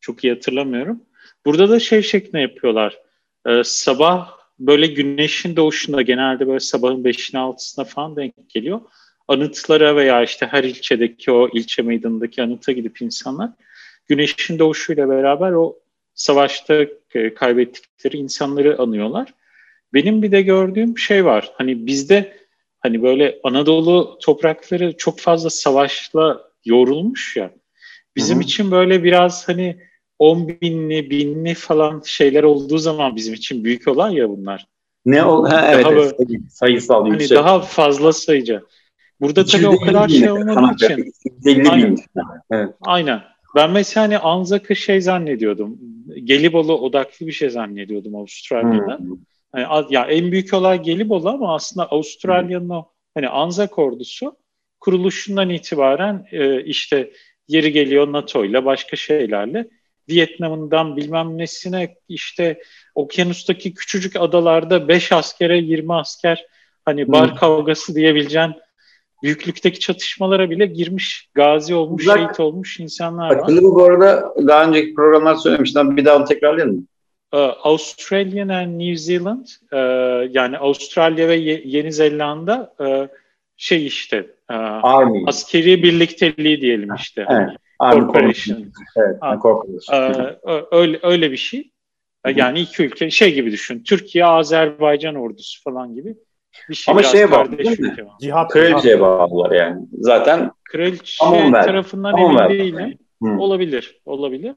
Çok 0.00 0.24
iyi 0.24 0.32
hatırlamıyorum. 0.32 1.00
Burada 1.46 1.68
da 1.68 1.80
şey 1.80 2.02
şeklinde 2.02 2.40
yapıyorlar. 2.40 2.98
sabah 3.64 4.30
böyle 4.58 4.86
güneşin 4.86 5.56
doğuşunda 5.56 6.02
genelde 6.02 6.46
böyle 6.46 6.60
sabahın 6.60 7.04
5'ine 7.04 7.36
6'sına 7.36 7.84
falan 7.84 8.16
denk 8.16 8.48
geliyor. 8.48 8.80
Anıtlara 9.28 9.96
veya 9.96 10.22
işte 10.22 10.46
her 10.46 10.64
ilçedeki 10.64 11.32
o 11.32 11.48
ilçe 11.52 11.82
meydanındaki 11.82 12.42
anıta 12.42 12.72
gidip 12.72 13.02
insanlar 13.02 13.50
güneşin 14.10 14.58
doğuşuyla 14.58 15.08
beraber 15.08 15.52
o 15.52 15.78
savaşta 16.14 16.86
e, 17.14 17.34
kaybettikleri 17.34 18.16
insanları 18.16 18.78
anıyorlar. 18.78 19.34
Benim 19.94 20.22
bir 20.22 20.32
de 20.32 20.42
gördüğüm 20.42 20.98
şey 20.98 21.24
var. 21.24 21.52
Hani 21.54 21.86
bizde 21.86 22.36
hani 22.80 23.02
böyle 23.02 23.38
Anadolu 23.44 24.18
toprakları 24.22 24.96
çok 24.96 25.18
fazla 25.18 25.50
savaşla 25.50 26.40
yoğrulmuş 26.64 27.36
ya. 27.36 27.50
Bizim 28.16 28.36
Hı-hı. 28.36 28.44
için 28.44 28.70
böyle 28.70 29.04
biraz 29.04 29.48
hani 29.48 29.76
on 30.18 30.48
binli, 30.48 31.10
binli 31.10 31.54
falan 31.54 32.02
şeyler 32.06 32.42
olduğu 32.42 32.78
zaman 32.78 33.16
bizim 33.16 33.34
için 33.34 33.64
büyük 33.64 33.88
olay 33.88 34.14
ya 34.14 34.28
bunlar. 34.28 34.66
Ne 35.06 35.24
ol? 35.24 35.46
Ha, 35.46 35.70
evet, 35.74 35.84
daha 35.84 35.92
evet, 35.92 36.18
böyle, 36.18 36.40
sayısal 36.50 37.02
hani 37.02 37.12
yüksek. 37.12 37.38
Daha 37.38 37.60
fazla 37.60 38.12
sayıca. 38.12 38.62
Burada 39.20 39.44
tabii 39.44 39.68
o 39.68 39.80
kadar 39.80 40.08
şey 40.08 40.30
olmadığı 40.30 40.74
için. 40.74 41.12
Aynen. 41.70 41.96
Evet. 42.50 42.70
Aynen. 42.80 43.20
Ben 43.54 43.70
mesela 43.70 44.04
hani 44.04 44.18
Anzak'ı 44.18 44.76
şey 44.76 45.00
zannediyordum. 45.00 45.78
Gelibolu 46.24 46.78
odaklı 46.78 47.26
bir 47.26 47.32
şey 47.32 47.50
zannediyordum 47.50 48.14
Avustralya'da. 48.16 48.98
Hmm. 48.98 49.16
Yani, 49.56 49.86
ya 49.90 50.04
en 50.04 50.32
büyük 50.32 50.54
olay 50.54 50.82
Gelibolu 50.82 51.28
ama 51.28 51.54
aslında 51.54 51.86
Avustralya'nın 51.86 52.68
o 52.68 52.88
hani 53.14 53.28
Anzak 53.28 53.78
ordusu 53.78 54.36
kuruluşundan 54.80 55.50
itibaren 55.50 56.26
e, 56.32 56.64
işte 56.64 57.12
yeri 57.48 57.72
geliyor 57.72 58.12
NATO 58.12 58.44
ile 58.44 58.64
başka 58.64 58.96
şeylerle 58.96 59.68
Vietnam'ından 60.08 60.96
bilmem 60.96 61.38
nesine 61.38 61.96
işte 62.08 62.62
okyanustaki 62.94 63.74
küçücük 63.74 64.16
adalarda 64.16 64.88
5 64.88 65.12
askere 65.12 65.58
20 65.58 65.94
asker 65.94 66.46
hani 66.84 67.08
bar 67.08 67.30
hmm. 67.30 67.36
kavgası 67.36 67.94
diyebileceğin 67.94 68.54
büyüklükteki 69.22 69.78
çatışmalara 69.80 70.50
bile 70.50 70.66
girmiş, 70.66 71.28
gazi 71.34 71.74
olmuş, 71.74 72.02
Uzak, 72.02 72.18
şehit 72.18 72.40
olmuş 72.40 72.80
insanlar 72.80 73.30
var. 73.30 73.36
Akıllı 73.36 73.62
bu 73.62 73.84
arada 73.84 74.34
daha 74.46 74.64
önceki 74.64 74.94
programlar 74.94 75.34
söylemiştim. 75.34 75.96
Bir 75.96 76.04
daha 76.04 76.16
onu 76.16 76.24
tekrarlayalım 76.24 76.76
mı? 76.76 76.82
Ee, 77.32 77.36
Australian 77.38 78.48
and 78.48 78.78
New 78.78 78.96
Zealand 78.96 79.46
e, 79.72 79.78
yani 80.32 80.58
Avustralya 80.58 81.28
ve 81.28 81.36
Yeni 81.64 81.92
Zelanda 81.92 82.74
e, 82.80 83.08
şey 83.56 83.86
işte 83.86 84.26
e, 84.50 84.54
Army. 84.54 85.24
askeri 85.26 85.82
birlikteliği 85.82 86.60
diyelim 86.60 86.94
işte. 86.94 87.26
Evet. 87.28 87.48
Corporation. 87.92 88.58
Evet, 88.96 89.42
Corporation. 89.42 90.36
öyle, 90.72 90.98
öyle 91.02 91.30
bir 91.30 91.36
şey. 91.36 91.70
Yani 92.34 92.60
iki 92.60 92.82
ülke 92.82 93.10
şey 93.10 93.34
gibi 93.34 93.52
düşün. 93.52 93.82
Türkiye, 93.82 94.24
Azerbaycan 94.24 95.14
ordusu 95.14 95.62
falan 95.62 95.94
gibi 95.94 96.16
bir 96.68 96.74
şey 96.74 96.92
Ama 96.92 97.02
şeye 97.02 97.30
bağlı 97.30 97.58
Cihat 98.20 98.50
kraliçeye 98.52 99.00
bağlılar 99.00 99.50
yani. 99.50 99.86
Zaten 99.92 100.52
kraliçe 100.64 101.24
tarafından 101.52 102.18
emin 102.18 102.38
verdi. 102.38 102.58
değilim. 102.58 102.98
Hı. 103.22 103.28
Olabilir, 103.28 104.00
olabilir. 104.04 104.54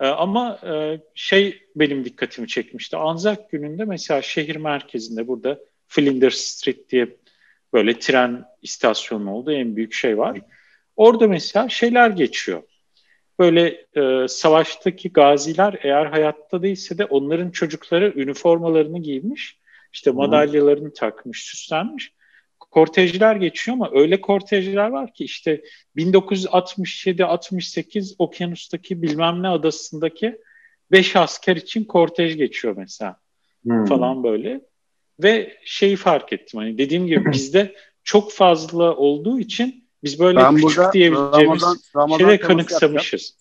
Ee, 0.00 0.06
ama 0.06 0.58
e, 0.66 1.00
şey 1.14 1.62
benim 1.76 2.04
dikkatimi 2.04 2.48
çekmişti. 2.48 2.96
Anzak 2.96 3.50
gününde 3.50 3.84
mesela 3.84 4.22
şehir 4.22 4.56
merkezinde 4.56 5.28
burada 5.28 5.58
Flinders 5.88 6.36
Street 6.36 6.88
diye 6.90 7.16
böyle 7.72 7.98
tren 7.98 8.44
istasyonu 8.62 9.34
olduğu 9.34 9.52
en 9.52 9.76
büyük 9.76 9.92
şey 9.92 10.18
var. 10.18 10.40
Orada 10.96 11.28
mesela 11.28 11.68
şeyler 11.68 12.10
geçiyor. 12.10 12.62
Böyle 13.38 13.86
e, 13.96 14.28
savaştaki 14.28 15.12
gaziler 15.12 15.78
eğer 15.82 16.06
hayatta 16.06 16.62
değilse 16.62 16.98
de 16.98 17.04
onların 17.04 17.50
çocukları 17.50 18.12
üniformalarını 18.16 18.98
giymiş 18.98 19.58
işte 19.94 20.10
madalyalarını 20.10 20.92
takmış, 20.92 21.44
süslenmiş. 21.44 22.14
Kortejler 22.58 23.36
geçiyor 23.36 23.76
ama 23.76 23.90
öyle 23.92 24.20
kortejler 24.20 24.88
var 24.88 25.14
ki 25.14 25.24
işte 25.24 25.62
1967-68 25.96 28.14
okyanustaki 28.18 29.02
bilmem 29.02 29.42
ne 29.42 29.48
adasındaki 29.48 30.40
5 30.90 31.16
asker 31.16 31.56
için 31.56 31.84
kortej 31.84 32.36
geçiyor 32.36 32.74
mesela 32.76 33.16
hmm. 33.62 33.84
falan 33.84 34.24
böyle. 34.24 34.60
Ve 35.22 35.56
şeyi 35.64 35.96
fark 35.96 36.32
ettim 36.32 36.60
hani 36.60 36.78
dediğim 36.78 37.06
gibi 37.06 37.32
bizde 37.32 37.74
çok 38.04 38.32
fazla 38.32 38.96
olduğu 38.96 39.38
için 39.38 39.88
biz 40.02 40.20
böyle 40.20 40.38
ben 40.38 40.56
küçük 40.56 40.92
diyebileceğimiz 40.92 41.62
Ramazan, 41.62 41.76
Ramazan 41.96 42.18
şeyle 42.18 42.38
kanıksamışız. 42.38 43.36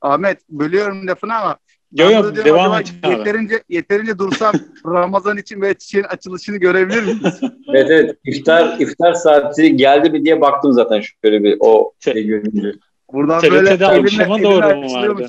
Ahmet 0.00 0.48
bölüyorum 0.48 1.06
lafını 1.06 1.34
ama 1.34 1.58
Yo 1.94 2.10
yo 2.10 2.36
devam 2.36 2.80
et 2.80 2.94
Yeterince, 3.08 3.62
yeterince 3.68 4.18
dursam 4.18 4.54
Ramazan 4.86 5.36
için 5.36 5.60
ve 5.60 5.74
çiçeğin 5.74 6.04
açılışını 6.04 6.56
görebilir 6.56 7.02
miyiz? 7.02 7.40
evet 7.74 7.90
evet. 7.90 8.16
İftar, 8.24 8.80
iftar 8.80 9.12
saati 9.12 9.76
geldi 9.76 10.10
mi 10.10 10.24
diye 10.24 10.40
baktım 10.40 10.72
zaten 10.72 11.02
şöyle 11.24 11.44
bir 11.44 11.56
o 11.60 11.92
şey 11.98 12.26
görünce. 12.26 12.72
Buradan 13.12 13.40
TRT'de 13.40 13.52
böyle 13.52 13.86
akşama 13.86 14.42
doğru 14.42 14.76
mu 14.76 14.94
vardı? 14.94 15.26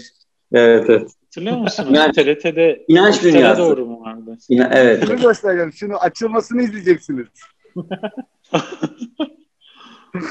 Evet 0.54 0.86
evet. 0.90 1.12
Hatırlıyor 1.24 1.58
musunuz? 1.58 1.90
İnanç, 1.90 2.16
TRT'de 2.16 2.86
inanç 2.88 3.24
dünyası. 3.24 3.62
doğru 3.62 3.86
mu 3.86 4.02
vardı? 4.02 4.38
İna, 4.50 4.70
evet. 4.74 5.08
Şunu 5.08 5.22
göstereceğim. 5.22 5.74
Şunu 5.74 5.98
açılmasını 5.98 6.62
izleyeceksiniz. 6.62 7.28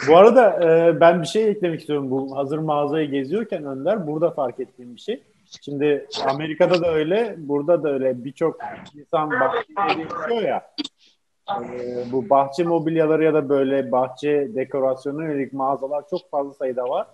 bu 0.08 0.16
arada 0.16 0.50
e, 0.64 1.00
ben 1.00 1.22
bir 1.22 1.26
şey 1.26 1.48
eklemek 1.48 1.80
istiyorum. 1.80 2.10
Bu 2.10 2.36
hazır 2.36 2.58
mağazayı 2.58 3.10
geziyorken 3.10 3.64
Önder 3.64 4.06
burada 4.06 4.30
fark 4.30 4.60
ettiğim 4.60 4.96
bir 4.96 5.00
şey. 5.00 5.22
Şimdi 5.64 6.06
Amerika'da 6.28 6.82
da 6.82 6.94
öyle, 6.94 7.34
burada 7.38 7.82
da 7.82 7.92
öyle 7.92 8.24
birçok 8.24 8.58
insan 8.94 9.30
bahçeye 9.30 9.98
değişiyor 9.98 10.42
ya. 10.42 10.74
E, 11.50 12.12
bu 12.12 12.30
bahçe 12.30 12.64
mobilyaları 12.64 13.24
ya 13.24 13.34
da 13.34 13.48
böyle 13.48 13.92
bahçe 13.92 14.54
dekorasyonu 14.54 15.22
yönelik 15.22 15.52
mağazalar 15.52 16.04
çok 16.10 16.30
fazla 16.30 16.54
sayıda 16.54 16.88
var. 16.88 17.06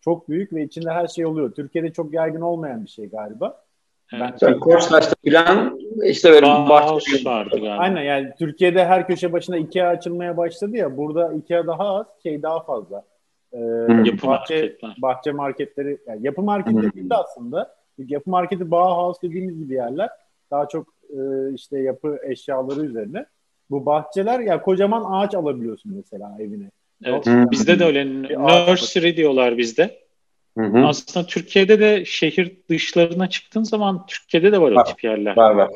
Çok 0.00 0.28
büyük 0.28 0.52
ve 0.52 0.62
içinde 0.62 0.90
her 0.90 1.06
şey 1.06 1.26
oluyor. 1.26 1.52
Türkiye'de 1.52 1.92
çok 1.92 2.12
yaygın 2.12 2.40
olmayan 2.40 2.84
bir 2.84 2.90
şey 2.90 3.08
galiba. 3.10 3.64
Ben 4.12 4.34
yani 4.40 4.60
Koçtaş'ta 4.60 5.14
falan 5.24 5.78
işte 6.04 6.30
böyle 6.30 6.46
bahçe 6.46 7.24
vardı 7.24 7.50
galiba. 7.50 7.76
Aynen 7.76 8.02
yani 8.02 8.30
Türkiye'de 8.38 8.84
her 8.84 9.06
köşe 9.06 9.32
başına 9.32 9.56
Ikea 9.56 9.88
açılmaya 9.88 10.36
başladı 10.36 10.76
ya 10.76 10.96
burada 10.96 11.32
Ikea 11.32 11.66
daha 11.66 11.96
az, 11.96 12.06
şey 12.22 12.42
daha 12.42 12.60
fazla. 12.60 13.04
Ee, 13.52 13.58
yapı 14.04 14.26
bahçe, 14.26 14.54
marketler. 14.54 14.96
bahçe 15.02 15.32
marketleri 15.32 15.98
yani 16.06 16.18
yapı 16.22 16.42
marketleri 16.42 16.94
değil 16.94 17.10
de 17.10 17.14
aslında 17.14 17.77
yapı 17.98 18.30
marketi 18.30 18.70
Bauhaus 18.70 19.22
dediğimiz 19.22 19.58
gibi 19.58 19.74
yerler 19.74 20.08
daha 20.50 20.68
çok 20.68 20.86
e, 21.10 21.18
işte 21.54 21.78
yapı 21.78 22.18
eşyaları 22.30 22.80
üzerine. 22.80 23.26
Bu 23.70 23.86
bahçeler 23.86 24.40
ya 24.40 24.62
kocaman 24.62 25.04
ağaç 25.10 25.34
alabiliyorsun 25.34 25.92
mesela 25.96 26.36
evine. 26.40 26.70
Evet. 27.04 27.26
Hı. 27.26 27.50
Bizde 27.50 27.78
de 27.78 27.84
öyle 27.84 28.22
nursery 28.22 29.16
diyorlar 29.16 29.58
bizde. 29.58 29.98
Hı 30.58 30.64
hı. 30.64 30.86
Aslında 30.86 31.26
Türkiye'de 31.26 31.80
de 31.80 32.04
şehir 32.04 32.56
dışlarına 32.70 33.28
çıktığın 33.28 33.62
zaman 33.62 34.06
Türkiye'de 34.06 34.52
de 34.52 34.60
var, 34.60 34.72
var 34.72 34.82
o 34.82 34.84
tip 34.84 35.04
yerler. 35.04 35.36
Var 35.36 35.50
var. 35.50 35.70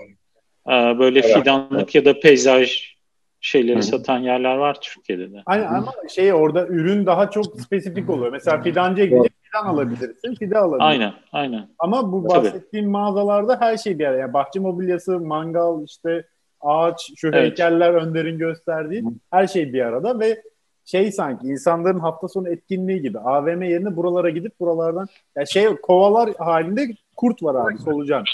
Ee, 0.68 0.98
böyle 0.98 1.18
evet, 1.18 1.35
fidanlık 1.35 1.72
evet. 1.72 1.94
ya 1.94 2.04
da 2.04 2.20
peyzaj 2.20 2.92
şeyleri 3.40 3.74
Hı-hı. 3.74 3.82
satan 3.82 4.18
yerler 4.18 4.56
var 4.56 4.80
Türkiye'de 4.80 5.32
de. 5.32 5.42
Aynen 5.46 5.66
ama 5.66 5.92
şey 6.14 6.32
orada 6.32 6.66
ürün 6.66 7.06
daha 7.06 7.30
çok 7.30 7.61
spesifik 7.61 8.11
oluyor. 8.11 8.32
Mesela 8.32 8.62
fidancıya 8.62 9.06
gidip 9.06 9.32
fidan 9.52 9.74
alabilirsin, 9.74 10.34
fide 10.34 10.58
alabilirsin. 10.58 10.86
Aynen, 10.86 11.12
aynen. 11.32 11.68
Ama 11.78 12.12
bu 12.12 12.28
bahsettiğim 12.28 12.84
Tabii. 12.84 12.92
mağazalarda 12.92 13.60
her 13.60 13.76
şey 13.76 13.98
bir 13.98 14.04
arada. 14.04 14.18
Yani 14.18 14.32
bahçe 14.32 14.60
mobilyası, 14.60 15.20
mangal, 15.20 15.84
işte 15.84 16.26
ağaç, 16.60 17.12
şu 17.16 17.28
evet. 17.28 17.42
heykeller 17.42 17.94
Önder'in 17.94 18.38
gösterdiği 18.38 19.04
her 19.30 19.46
şey 19.46 19.72
bir 19.72 19.80
arada 19.80 20.20
ve 20.20 20.42
şey 20.84 21.12
sanki 21.12 21.46
insanların 21.46 21.98
hafta 21.98 22.28
sonu 22.28 22.48
etkinliği 22.48 23.02
gibi 23.02 23.18
AVM 23.18 23.62
yerine 23.62 23.96
buralara 23.96 24.30
gidip 24.30 24.60
buralardan 24.60 25.06
ya 25.36 25.46
şey 25.46 25.76
kovalar 25.76 26.30
halinde 26.38 26.90
kurt 27.16 27.42
var 27.42 27.54
abi 27.54 27.78
solucan. 27.78 28.24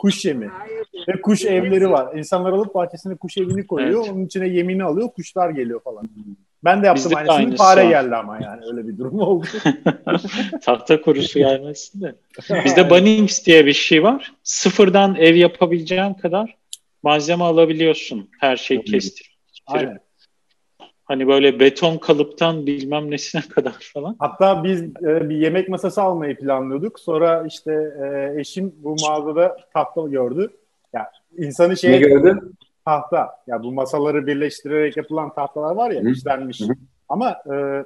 Kuş 0.00 0.24
yemi. 0.24 0.50
Ve 1.08 1.20
kuş 1.20 1.44
evleri 1.44 1.90
var. 1.90 2.16
İnsanlar 2.16 2.52
alıp 2.52 2.74
bahçesine 2.74 3.16
kuş 3.16 3.38
evini 3.38 3.66
koyuyor. 3.66 4.00
Evet. 4.00 4.12
Onun 4.12 4.24
içine 4.24 4.48
yemini 4.48 4.84
alıyor. 4.84 5.08
Kuşlar 5.08 5.50
geliyor 5.50 5.80
falan. 5.80 6.04
Ben 6.64 6.82
de 6.82 6.86
yaptım 6.86 7.10
Bizde 7.10 7.32
aynısını. 7.32 7.56
Fare 7.56 7.86
geldi 7.86 8.16
ama 8.16 8.38
yani 8.42 8.60
öyle 8.70 8.88
bir 8.88 8.98
durum 8.98 9.20
oldu. 9.20 9.46
Tahta 10.62 11.00
kurusu 11.00 11.38
gelmesin 11.38 12.00
de. 12.00 12.14
Bizde 12.64 12.90
Bunnings 12.90 13.46
diye 13.46 13.66
bir 13.66 13.72
şey 13.72 14.02
var. 14.02 14.32
Sıfırdan 14.42 15.14
ev 15.14 15.34
yapabileceğin 15.34 16.14
kadar 16.14 16.56
malzeme 17.02 17.44
alabiliyorsun. 17.44 18.30
Her 18.40 18.56
şeyi 18.56 18.84
kestirip. 18.84 19.32
Aynen. 19.66 19.98
Hani 21.04 21.28
böyle 21.28 21.60
beton 21.60 21.98
kalıptan 21.98 22.66
bilmem 22.66 23.10
nesine 23.10 23.42
kadar 23.42 23.76
falan. 23.94 24.16
Hatta 24.18 24.64
biz 24.64 24.82
e, 24.82 25.28
bir 25.28 25.36
yemek 25.36 25.68
masası 25.68 26.02
almayı 26.02 26.36
planlıyorduk. 26.36 27.00
Sonra 27.00 27.44
işte 27.46 27.72
e, 28.02 28.40
eşim 28.40 28.74
bu 28.76 28.96
mağazada 29.02 29.56
tahta 29.74 30.08
gördü. 30.08 30.50
Ya 30.92 31.10
insanı 31.36 31.76
şey 31.76 31.92
ne 31.92 31.98
gördü? 31.98 32.52
Tahta. 32.88 33.30
Ya 33.46 33.62
bu 33.62 33.72
masaları 33.72 34.26
birleştirerek 34.26 34.96
yapılan 34.96 35.34
tahtalar 35.34 35.74
var 35.74 35.90
ya 35.90 36.02
Hı. 36.02 36.10
işlenmiş. 36.10 36.62
Ama 37.08 37.30
e, 37.30 37.84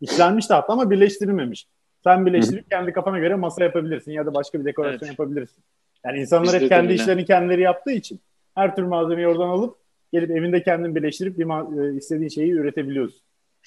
işlenmiş 0.00 0.46
tahta 0.46 0.72
ama 0.72 0.90
birleştirilmemiş. 0.90 1.66
Sen 2.04 2.26
birleştirip 2.26 2.70
kendi 2.70 2.92
kafana 2.92 3.18
göre 3.18 3.34
masa 3.34 3.64
yapabilirsin 3.64 4.12
ya 4.12 4.26
da 4.26 4.34
başka 4.34 4.60
bir 4.60 4.64
dekorasyon 4.64 5.08
evet. 5.08 5.18
yapabilirsin. 5.18 5.64
Yani 6.04 6.18
insanlar 6.18 6.44
Bizde 6.44 6.60
hep 6.60 6.68
kendi 6.68 6.92
işlerini 6.92 7.24
kendileri 7.24 7.60
yaptığı 7.60 7.90
için 7.90 8.20
her 8.54 8.76
tür 8.76 8.82
malzemeyi 8.82 9.28
oradan 9.28 9.48
alıp 9.48 9.76
gelip 10.12 10.30
evinde 10.30 10.62
kendin 10.62 10.94
birleştirip 10.94 11.38
bir 11.38 11.44
e, 11.44 11.96
istediğin 11.96 12.28
şeyi 12.28 12.52
üretebiliyorsun. 12.52 13.20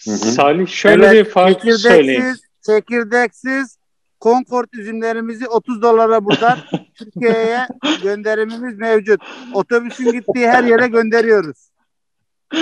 Hı 0.06 0.12
hı. 0.12 0.16
Salih 0.16 0.68
şöyle 0.68 1.06
evet, 1.06 1.26
bir 1.26 1.32
fark 1.32 1.62
söyleyeyim. 1.64 2.24
Çekirdeksiz 2.66 3.79
Concord 4.22 4.68
üzümlerimizi 4.74 5.48
30 5.48 5.82
dolara 5.82 6.26
buradan 6.26 6.58
Türkiye'ye 6.96 7.68
gönderimimiz 8.04 8.78
mevcut. 8.78 9.22
Otobüsün 9.54 10.12
gittiği 10.12 10.50
her 10.50 10.64
yere 10.64 10.88
gönderiyoruz. 10.88 11.70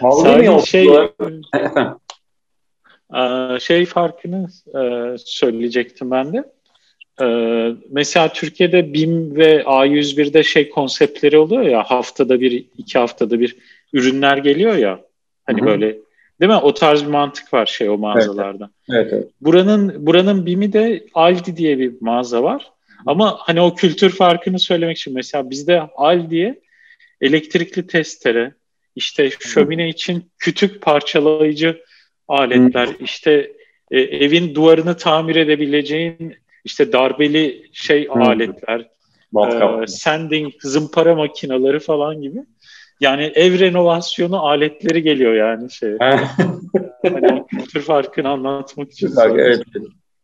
Salih 0.00 0.64
şey 0.64 0.88
şey 3.60 3.86
farkını 3.86 4.48
söyleyecektim 5.18 6.10
ben 6.10 6.32
de. 6.32 6.44
Ee, 7.22 7.72
mesela 7.90 8.32
Türkiye'de 8.32 8.92
BİM 8.92 9.36
ve 9.36 9.62
A101'de 9.62 10.42
şey 10.42 10.70
konseptleri 10.70 11.38
oluyor 11.38 11.62
ya 11.62 11.82
haftada 11.82 12.40
bir, 12.40 12.64
iki 12.78 12.98
haftada 12.98 13.40
bir 13.40 13.56
ürünler 13.92 14.36
geliyor 14.36 14.74
ya. 14.74 15.00
Hani 15.46 15.60
Hı-hı. 15.60 15.66
böyle 15.66 15.98
değil 16.40 16.50
mi? 16.50 16.56
O 16.56 16.74
tarz 16.74 17.02
bir 17.02 17.10
mantık 17.10 17.52
var 17.52 17.66
şey 17.66 17.88
o 17.88 17.98
mağazalarda. 17.98 18.70
Evet, 18.90 19.12
evet. 19.12 19.28
Buranın 19.40 20.06
buranın 20.06 20.46
BİM'i 20.46 20.72
de 20.72 21.06
Aldi 21.14 21.56
diye 21.56 21.78
bir 21.78 21.92
mağaza 22.00 22.42
var. 22.42 22.70
Ama 23.06 23.38
hani 23.40 23.60
o 23.60 23.74
kültür 23.74 24.10
farkını 24.10 24.58
söylemek 24.58 24.96
için 24.96 25.14
mesela 25.14 25.50
bizde 25.50 25.80
Aldi'ye 25.96 26.60
elektrikli 27.20 27.86
testere, 27.86 28.54
işte 28.96 29.30
şömine 29.40 29.88
için 29.88 30.30
kütük 30.38 30.82
parçalayıcı 30.82 31.82
aletler, 32.28 32.88
işte 33.00 33.52
e, 33.90 34.00
evin 34.00 34.54
duvarını 34.54 34.96
tamir 34.96 35.36
edebileceğin 35.36 36.36
işte 36.64 36.92
darbeli 36.92 37.70
şey 37.72 38.08
aletler, 38.10 38.88
e, 39.82 39.86
sanding, 39.86 40.52
zımpara 40.62 41.14
makineleri 41.14 41.80
falan 41.80 42.22
gibi. 42.22 42.38
Yani 43.00 43.22
ev 43.22 43.58
renovasyonu 43.58 44.46
aletleri 44.46 45.02
geliyor 45.02 45.34
yani 45.34 45.70
şey. 45.70 45.96
hani 47.02 47.46
kültür 47.46 47.82
farkını 47.82 48.28
anlatmak 48.28 48.92
için. 48.92 49.08
Fark, 49.08 49.38
evet. 49.38 49.62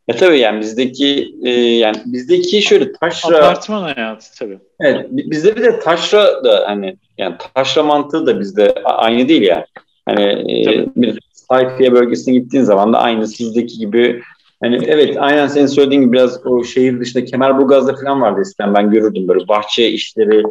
E 0.08 0.16
tabii 0.16 0.38
yani 0.38 0.60
bizdeki 0.60 1.34
e, 1.44 1.50
yani 1.50 1.96
bizdeki 2.06 2.62
şöyle 2.62 2.92
taşra 2.92 3.36
apartman 3.36 3.82
hayatı 3.82 4.38
tabii. 4.38 4.58
Evet 4.80 5.06
bizde 5.10 5.56
bir 5.56 5.62
de 5.62 5.80
taşra 5.80 6.44
da 6.44 6.64
hani 6.66 6.96
yani 7.18 7.34
taşra 7.54 7.82
mantığı 7.82 8.26
da 8.26 8.40
bizde 8.40 8.74
aynı 8.84 9.28
değil 9.28 9.42
yani. 9.42 9.64
Hani 10.06 10.22
e, 10.22 10.86
bir 10.96 11.18
sayfiye 11.32 11.92
bölgesine 11.92 12.34
gittiğin 12.34 12.64
zaman 12.64 12.92
da 12.92 12.98
aynı 12.98 13.26
sizdeki 13.26 13.78
gibi 13.78 14.22
Hani 14.62 14.80
evet 14.86 15.16
aynen 15.20 15.46
senin 15.46 15.66
söylediğin 15.66 16.02
gibi 16.02 16.12
biraz 16.12 16.46
o 16.46 16.64
şehir 16.64 17.00
dışında 17.00 17.24
Kemerburgaz'da 17.24 17.96
falan 17.96 18.20
vardı 18.20 18.40
eskiden 18.40 18.74
ben 18.74 18.90
görürdüm 18.90 19.28
böyle 19.28 19.48
bahçe 19.48 19.90
işleri 19.90 20.42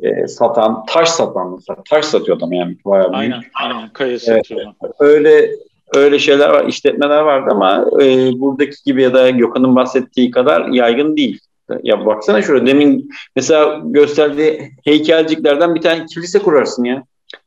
e, 0.00 0.28
satan, 0.28 0.86
taş 0.86 1.08
satan 1.08 1.52
mesela. 1.54 1.82
Taş 1.90 2.04
satıyor 2.04 2.36
adam 2.36 2.52
yani 2.52 2.76
bayağı 2.84 3.12
büyük. 3.12 3.20
Aynen, 3.20 3.42
aynen 3.54 3.88
kaya 3.92 4.18
satıyor. 4.18 4.60
Evet, 4.60 4.94
öyle 4.98 5.50
öyle 5.94 6.18
şeyler 6.18 6.48
var, 6.48 6.64
işletmeler 6.64 7.20
vardı 7.20 7.48
ama 7.52 7.86
e, 8.02 8.32
buradaki 8.40 8.76
gibi 8.84 9.02
ya 9.02 9.14
da 9.14 9.30
Gökhan'ın 9.30 9.76
bahsettiği 9.76 10.30
kadar 10.30 10.68
yaygın 10.68 11.16
değil. 11.16 11.40
Ya 11.82 12.06
baksana 12.06 12.42
şurada 12.42 12.66
demin 12.66 13.10
mesela 13.36 13.80
gösterdiği 13.84 14.72
heykelciklerden 14.84 15.74
bir 15.74 15.80
tane 15.80 16.06
kilise 16.06 16.38
kurarsın 16.38 16.84
ya. 16.84 17.02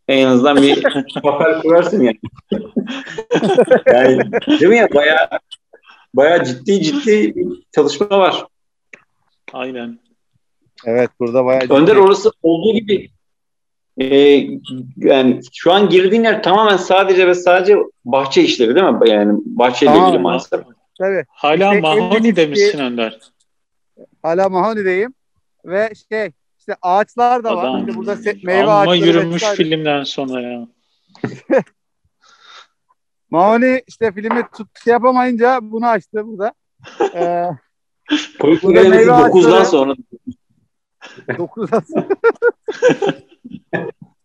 En 0.07 0.27
azından 0.27 0.61
bir 0.61 0.83
papel 1.23 1.61
kurarsın 1.61 2.03
yani. 2.03 2.19
yani 3.85 4.31
değil 4.47 4.67
mi 4.71 4.77
ya? 4.77 4.87
Bayağı 4.93 5.27
bayağı 6.13 6.45
ciddi 6.45 6.81
ciddi 6.81 7.33
çalışma 7.75 8.09
var. 8.09 8.45
Aynen. 9.53 9.99
Evet 10.85 11.09
burada 11.19 11.45
bayağı 11.45 11.61
ciddi. 11.61 11.73
Önder 11.73 11.95
orası 11.95 12.31
olduğu 12.43 12.73
gibi 12.73 13.11
e, 13.97 14.05
yani 14.97 15.39
şu 15.53 15.71
an 15.71 15.89
girdiğin 15.89 16.23
yer 16.23 16.43
tamamen 16.43 16.77
sadece 16.77 17.27
ve 17.27 17.35
sadece 17.35 17.77
bahçe 18.05 18.43
işleri 18.43 18.75
değil 18.75 18.85
mi? 18.85 19.09
Yani 19.09 19.39
bahçeyle 19.45 19.93
tamam, 19.93 20.09
ilgili 20.09 20.21
maalesef. 20.21 20.61
Tabii. 20.97 21.25
Hala 21.29 21.75
işte 21.75 21.81
Mahoni 21.81 22.35
demişsin 22.35 22.79
Önder. 22.79 23.19
Hala 24.23 24.49
Mahoni'deyim. 24.49 25.13
Ve 25.65 25.89
şey 26.09 26.31
işte 26.59 26.75
ağaçlar 26.81 27.43
da 27.43 27.57
var. 27.57 27.79
İşte 27.79 27.95
burada 27.97 28.17
meyve 28.43 28.63
Amma 28.63 28.91
ağaçları. 28.91 29.09
yürümüş 29.09 29.43
filmden 29.43 30.03
sonra 30.03 30.41
ya. 30.41 30.67
Mahoni 33.29 33.83
işte 33.87 34.11
filmi 34.11 34.43
tut, 34.57 34.83
şey 34.83 34.91
yapamayınca 34.91 35.59
bunu 35.61 35.87
açtı 35.87 36.27
burada. 36.27 36.53
Ee, 37.15 37.45
burada 38.41 38.89
meyve 38.89 39.11
9'dan 39.11 39.63
sonra 39.63 39.95
9'dan 41.27 41.83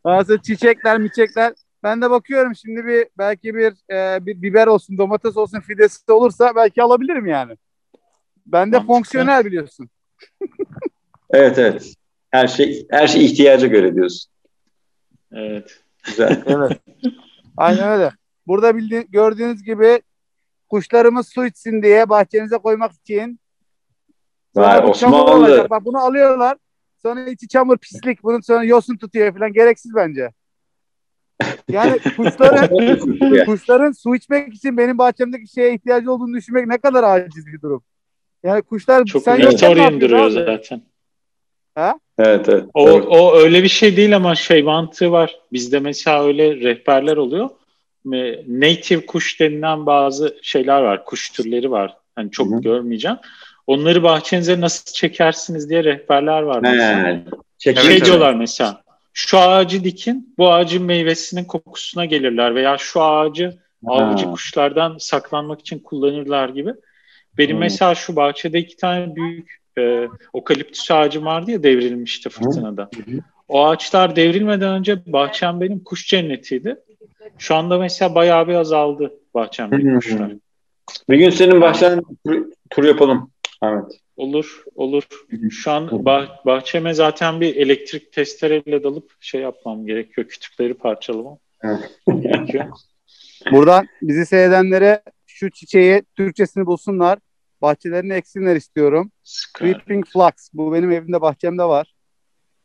sonra. 0.04 0.42
çiçekler, 0.42 0.98
miçekler. 0.98 1.52
Ben 1.82 2.02
de 2.02 2.10
bakıyorum 2.10 2.54
şimdi 2.56 2.86
bir 2.86 3.06
belki 3.18 3.54
bir 3.54 3.74
e, 3.90 4.26
bir 4.26 4.42
biber 4.42 4.66
olsun, 4.66 4.98
domates 4.98 5.36
olsun 5.36 5.60
fidesi 5.60 6.12
olursa 6.12 6.52
belki 6.56 6.82
alabilirim 6.82 7.26
yani. 7.26 7.56
Ben 8.46 8.72
de 8.72 8.80
fonksiyonel 8.80 9.44
biliyorsun. 9.44 9.88
evet 11.30 11.58
evet. 11.58 11.94
Her 12.30 12.48
şey 12.48 12.86
her 12.90 13.06
şey 13.06 13.24
ihtiyaca 13.24 13.66
göre 13.66 13.94
diyorsun. 13.94 14.32
Evet. 15.32 15.80
Güzel. 16.04 16.42
evet. 16.46 16.80
Aynen 17.56 17.88
öyle. 17.88 18.12
Burada 18.46 18.76
bildi, 18.76 19.06
gördüğünüz 19.08 19.62
gibi 19.62 20.02
kuşlarımız 20.68 21.28
su 21.28 21.46
içsin 21.46 21.82
diye 21.82 22.08
bahçenize 22.08 22.58
koymak 22.58 22.92
için. 22.92 23.40
Vay 24.56 24.78
Osmanlı. 24.78 25.66
Bak 25.70 25.84
bunu 25.84 25.98
alıyorlar. 25.98 26.56
Sonra 27.06 27.30
içi 27.30 27.48
çamur 27.48 27.78
pislik. 27.78 28.22
Bunun 28.22 28.40
sonra 28.40 28.64
yosun 28.64 28.96
tutuyor 28.96 29.34
falan. 29.34 29.52
Gereksiz 29.52 29.94
bence. 29.94 30.30
Yani 31.68 31.98
kuşların 32.16 33.44
kuşların 33.44 33.92
su 33.92 34.16
içmek 34.16 34.54
için 34.54 34.76
benim 34.76 34.98
bahçemdeki 34.98 35.52
şeye 35.52 35.74
ihtiyacı 35.74 36.12
olduğunu 36.12 36.36
düşünmek 36.36 36.66
ne 36.66 36.78
kadar 36.78 37.04
aciz 37.04 37.46
bir 37.46 37.60
durum. 37.60 37.82
Yani 38.42 38.62
kuşlar 38.62 39.04
Çok 39.04 39.22
sen 39.22 39.38
yokken 39.38 40.00
duruyor 40.00 40.30
zaten. 40.30 40.82
Ha? 41.74 41.98
Evet, 42.18 42.48
evet. 42.48 42.64
O, 42.74 42.90
o 42.90 43.36
öyle 43.36 43.62
bir 43.62 43.68
şey 43.68 43.96
değil 43.96 44.16
ama 44.16 44.34
şey 44.34 44.62
mantığı 44.62 45.12
var. 45.12 45.40
Bizde 45.52 45.80
mesela 45.80 46.24
öyle 46.24 46.56
rehberler 46.56 47.16
oluyor 47.16 47.50
native 48.48 49.06
kuş 49.06 49.40
denilen 49.40 49.86
bazı 49.86 50.36
şeyler 50.42 50.82
var. 50.82 51.04
Kuş 51.04 51.30
türleri 51.30 51.70
var. 51.70 51.96
Hani 52.14 52.30
çok 52.30 52.50
Hı-hı. 52.50 52.60
görmeyeceğim. 52.60 53.16
Onları 53.66 54.02
bahçenize 54.02 54.60
nasıl 54.60 54.92
çekersiniz 54.92 55.70
diye 55.70 55.84
rehberler 55.84 56.42
var. 56.42 56.60
Mesela. 56.60 57.24
He, 57.58 57.74
şey 57.74 58.04
diyorlar 58.04 58.34
mesela. 58.34 58.82
Şu 59.12 59.38
ağacı 59.38 59.84
dikin, 59.84 60.34
bu 60.38 60.52
ağacın 60.52 60.82
meyvesinin 60.82 61.44
kokusuna 61.44 62.04
gelirler 62.04 62.54
veya 62.54 62.78
şu 62.78 63.02
ağacı 63.02 63.58
ha. 63.86 63.92
avcı 63.92 64.26
kuşlardan 64.26 64.96
saklanmak 64.98 65.60
için 65.60 65.78
kullanırlar 65.78 66.48
gibi. 66.48 66.74
Benim 67.38 67.52
hmm. 67.52 67.60
mesela 67.60 67.94
şu 67.94 68.16
bahçede 68.16 68.58
iki 68.58 68.76
tane 68.76 69.16
büyük 69.16 69.56
e, 69.78 70.08
okaliptüs 70.32 70.90
ağacım 70.90 71.24
vardı 71.24 71.50
ya 71.50 71.62
devrilmişti 71.62 72.28
fırtınada. 72.28 72.88
Hmm. 72.94 73.18
O 73.48 73.66
ağaçlar 73.66 74.16
devrilmeden 74.16 74.72
önce 74.72 75.12
bahçem 75.12 75.60
benim 75.60 75.84
kuş 75.84 76.06
cennetiydi. 76.06 76.76
Şu 77.38 77.54
anda 77.54 77.78
mesela 77.78 78.14
bayağı 78.14 78.48
bir 78.48 78.54
azaldı 78.54 79.12
bahçemdeki 79.34 79.94
kuşlar. 79.94 80.32
Bir 81.10 81.18
gün 81.18 81.30
senin 81.30 81.60
bahçen 81.60 82.02
tur, 82.26 82.46
tur 82.70 82.84
yapalım 82.84 83.30
Ahmet. 83.60 84.00
Olur, 84.16 84.64
olur. 84.74 85.02
Şu 85.50 85.70
an 85.70 85.86
bah- 85.86 86.46
bahçeme 86.46 86.94
zaten 86.94 87.40
bir 87.40 87.56
elektrik 87.56 88.12
testereyle 88.12 88.82
dalıp 88.82 89.12
şey 89.20 89.40
yapmam 89.40 89.86
gerekiyor. 89.86 90.28
Kütükleri 90.28 90.74
parçalamam 90.74 91.38
gerekiyor. 92.20 92.64
Buradan 93.52 93.86
bizi 94.02 94.26
seyredenlere 94.26 95.02
şu 95.26 95.50
çiçeği 95.50 96.02
Türkçesini 96.16 96.66
bulsunlar. 96.66 97.18
Bahçelerini 97.62 98.12
eksinler 98.12 98.56
istiyorum. 98.56 99.12
Creeping 99.58 100.06
Flux. 100.06 100.32
Bu 100.52 100.72
benim 100.72 100.92
evimde 100.92 101.20
bahçemde 101.20 101.64
var. 101.64 101.94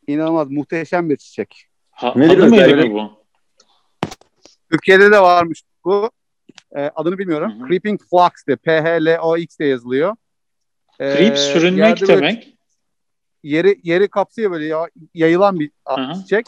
İnanılmaz 0.06 0.50
muhteşem 0.50 1.10
bir 1.10 1.16
çiçek. 1.16 1.66
Ha, 1.90 2.12
Nedir 2.16 2.38
adı 2.38 2.48
mıydı 2.48 2.90
bu? 2.90 3.10
Türkiye'de 4.70 5.10
de 5.10 5.20
varmış 5.20 5.62
bu. 5.84 6.10
E, 6.76 6.80
adını 6.80 7.18
bilmiyorum. 7.18 7.52
Hı 7.58 7.64
hı. 7.64 7.68
Creeping 7.68 8.00
Flux 8.10 8.30
de. 8.48 8.56
P-H-L-O-X 8.56 9.58
de 9.58 9.64
yazılıyor. 9.64 10.16
E, 11.02 11.16
Creep 11.16 11.38
sürünmek 11.38 12.08
demek. 12.08 12.54
Yeri, 13.42 13.80
yeri 13.82 14.08
kapsıyor 14.08 14.50
böyle 14.50 14.64
ya, 14.64 14.88
yayılan 15.14 15.60
bir 15.60 15.70
hı 15.88 16.14
çiçek. 16.14 16.46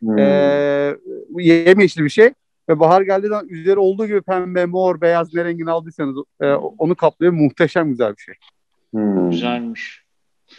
Hmm. 0.00 0.18
E, 0.18 0.96
yemyeşil 1.38 2.04
bir 2.04 2.10
şey. 2.10 2.30
Ve 2.68 2.80
bahar 2.80 3.02
geldiği 3.02 3.28
zaman 3.28 3.48
üzeri 3.48 3.78
olduğu 3.78 4.06
gibi 4.06 4.22
pembe, 4.22 4.66
mor, 4.66 5.00
beyaz 5.00 5.34
ne 5.34 5.44
rengini 5.44 5.70
aldıysanız 5.70 6.16
e, 6.40 6.46
onu 6.52 6.94
kaplıyor. 6.94 7.32
Muhteşem 7.32 7.88
güzel 7.88 8.16
bir 8.16 8.22
şey. 8.22 8.34
Hmm. 8.90 9.30
Güzelmiş. 9.30 10.04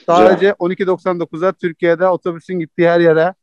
Sadece 0.05 0.49
12.99'a 0.49 1.51
Türkiye'de 1.51 2.07
otobüsün 2.07 2.59
gittiği 2.59 2.89
her 2.89 2.99
yere 2.99 3.33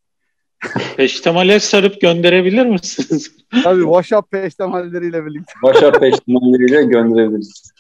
Peştemale 0.97 1.61
sarıp 1.61 2.01
gönderebilir 2.01 2.67
misiniz? 2.67 3.33
Tabii 3.65 3.83
WhatsApp 3.83 4.31
peştemalleriyle 4.31 5.27
birlikte. 5.27 5.53
WhatsApp 5.53 6.01
peştemalleriyle 6.01 6.85
gönderebiliriz. 6.85 7.72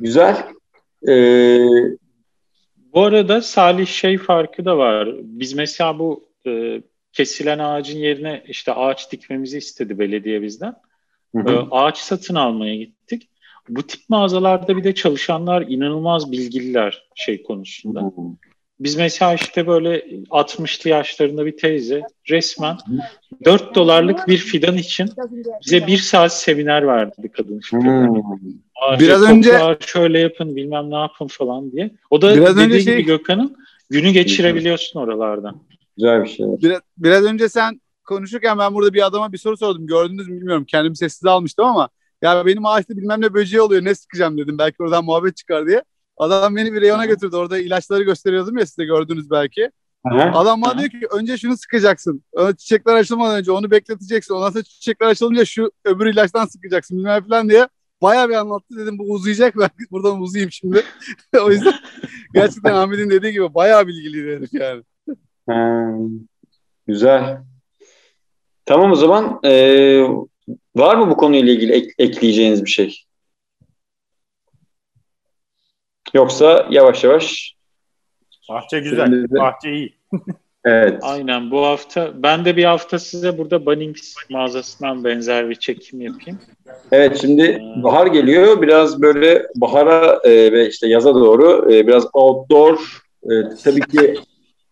Güzel. 0.00 0.46
Ee... 1.08 1.66
Bu 2.94 3.00
arada 3.00 3.42
Salih 3.42 3.86
şey 3.86 4.18
farkı 4.18 4.64
da 4.64 4.78
var. 4.78 5.08
Biz 5.22 5.54
mesela 5.54 5.98
bu 5.98 6.24
e, 6.46 6.82
kesilen 7.12 7.58
ağacın 7.58 7.98
yerine 7.98 8.44
işte 8.46 8.72
ağaç 8.72 9.12
dikmemizi 9.12 9.58
istedi 9.58 9.98
belediye 9.98 10.42
bizden. 10.42 10.74
Hı 11.36 11.42
hı. 11.42 11.52
E, 11.52 11.58
ağaç 11.70 11.98
satın 11.98 12.34
almaya 12.34 12.76
gittik. 12.76 13.28
Bu 13.68 13.82
tip 13.82 14.00
mağazalarda 14.08 14.76
bir 14.76 14.84
de 14.84 14.94
çalışanlar 14.94 15.62
inanılmaz 15.62 16.32
bilgililer 16.32 17.08
şey 17.14 17.42
konusunda. 17.42 18.00
Hı 18.00 18.04
hı. 18.04 18.49
Biz 18.80 18.96
mesela 18.96 19.34
işte 19.34 19.66
böyle 19.66 19.98
60'lı 20.30 20.90
yaşlarında 20.90 21.46
bir 21.46 21.56
teyze 21.56 22.02
resmen 22.30 22.76
4 23.44 23.74
dolarlık 23.74 24.28
bir 24.28 24.38
fidan 24.38 24.76
için 24.76 25.10
bize 25.66 25.86
bir 25.86 25.96
saat 25.96 26.32
seminer 26.32 26.86
verdi 26.86 27.28
kadın. 27.36 27.60
Hmm. 27.70 28.22
Biraz 29.00 29.22
önce 29.22 29.78
şöyle 29.86 30.18
yapın 30.18 30.56
bilmem 30.56 30.90
ne 30.90 30.96
yapın 30.96 31.26
falan 31.26 31.72
diye. 31.72 31.90
O 32.10 32.22
da 32.22 32.36
biraz 32.36 32.56
dediği 32.56 32.64
önce 32.64 32.80
şey... 32.80 32.94
gibi 32.94 33.06
Gökhan'ın 33.06 33.56
günü 33.90 34.10
geçirebiliyorsun 34.10 35.00
oralardan. 35.00 35.62
Güzel 35.96 36.24
bir 36.24 36.28
şey. 36.28 36.46
Biraz, 36.46 36.80
biraz 36.98 37.24
önce 37.24 37.48
sen 37.48 37.80
konuşurken 38.04 38.58
ben 38.58 38.74
burada 38.74 38.94
bir 38.94 39.06
adama 39.06 39.32
bir 39.32 39.38
soru 39.38 39.56
sordum. 39.56 39.86
Gördünüz 39.86 40.28
mü 40.28 40.36
bilmiyorum. 40.36 40.64
Kendim 40.64 40.96
sessiz 40.96 41.26
almıştım 41.26 41.64
ama 41.64 41.88
ya 42.22 42.46
benim 42.46 42.66
ağaçta 42.66 42.96
bilmem 42.96 43.20
ne 43.20 43.34
böceği 43.34 43.60
oluyor 43.60 43.84
ne 43.84 43.94
sıkacağım 43.94 44.38
dedim. 44.38 44.58
Belki 44.58 44.82
oradan 44.82 45.04
muhabbet 45.04 45.36
çıkar 45.36 45.66
diye. 45.66 45.82
Adam 46.20 46.56
beni 46.56 46.72
bir 46.72 46.80
reyona 46.80 47.06
götürdü. 47.06 47.36
Orada 47.36 47.58
ilaçları 47.58 48.02
gösteriyordum 48.02 48.58
ya 48.58 48.66
size 48.66 48.84
gördünüz 48.84 49.30
belki. 49.30 49.70
Aha. 50.04 50.38
Adam 50.38 50.62
bana 50.62 50.78
diyor 50.78 50.90
ki 50.90 51.00
önce 51.10 51.36
şunu 51.36 51.56
sıkacaksın. 51.56 52.24
Çiçekler 52.58 52.94
açılmadan 52.94 53.38
önce 53.38 53.52
onu 53.52 53.70
bekleteceksin. 53.70 54.34
Ondan 54.34 54.50
sonra 54.50 54.62
çiçekler 54.62 55.06
açılınca 55.06 55.44
şu 55.44 55.70
öbür 55.84 56.06
ilaçtan 56.06 56.46
sıkacaksın 56.46 56.98
bilmem 56.98 57.28
falan 57.28 57.48
diye. 57.48 57.68
Bayağı 58.02 58.28
bir 58.28 58.34
anlattı 58.34 58.76
dedim 58.76 58.98
bu 58.98 59.02
uzayacak 59.02 59.56
ben 59.58 59.68
buradan 59.90 60.20
uzayayım 60.20 60.52
şimdi. 60.52 60.82
o 61.44 61.50
yüzden 61.50 61.74
gerçekten 62.34 62.72
Ahmet'in 62.72 63.10
dediği 63.10 63.32
gibi 63.32 63.54
bayağı 63.54 63.86
bilgili 63.86 64.36
herif 64.36 64.54
yani. 64.54 64.82
Ha, 65.48 65.90
güzel. 66.86 67.38
Tamam 68.66 68.92
o 68.92 68.94
zaman 68.94 69.40
ee, 69.44 70.02
var 70.76 70.96
mı 70.96 71.10
bu 71.10 71.16
konuyla 71.16 71.52
ilgili 71.52 71.72
ek- 71.72 71.94
ekleyeceğiniz 71.98 72.64
bir 72.64 72.70
şey? 72.70 73.04
Yoksa 76.14 76.66
yavaş 76.70 77.04
yavaş 77.04 77.54
Bahçe 78.50 78.80
güzel. 78.80 79.30
Bahçe 79.30 79.72
iyi. 79.72 79.94
evet. 80.64 80.98
Aynen 81.02 81.50
bu 81.50 81.66
hafta 81.66 82.10
ben 82.14 82.44
de 82.44 82.56
bir 82.56 82.64
hafta 82.64 82.98
size 82.98 83.38
burada 83.38 83.66
Bunnings 83.66 84.14
mağazasından 84.30 85.04
benzer 85.04 85.50
bir 85.50 85.54
çekim 85.54 86.00
yapayım. 86.00 86.38
Evet 86.92 87.18
şimdi 87.20 87.42
ee... 87.42 87.82
bahar 87.82 88.06
geliyor. 88.06 88.62
Biraz 88.62 89.02
böyle 89.02 89.46
bahara 89.56 90.20
e, 90.24 90.52
ve 90.52 90.68
işte 90.68 90.88
yaza 90.88 91.14
doğru 91.14 91.72
e, 91.72 91.86
biraz 91.86 92.06
outdoor 92.12 93.02
e, 93.22 93.30
tabii 93.64 93.80
ki 93.80 94.14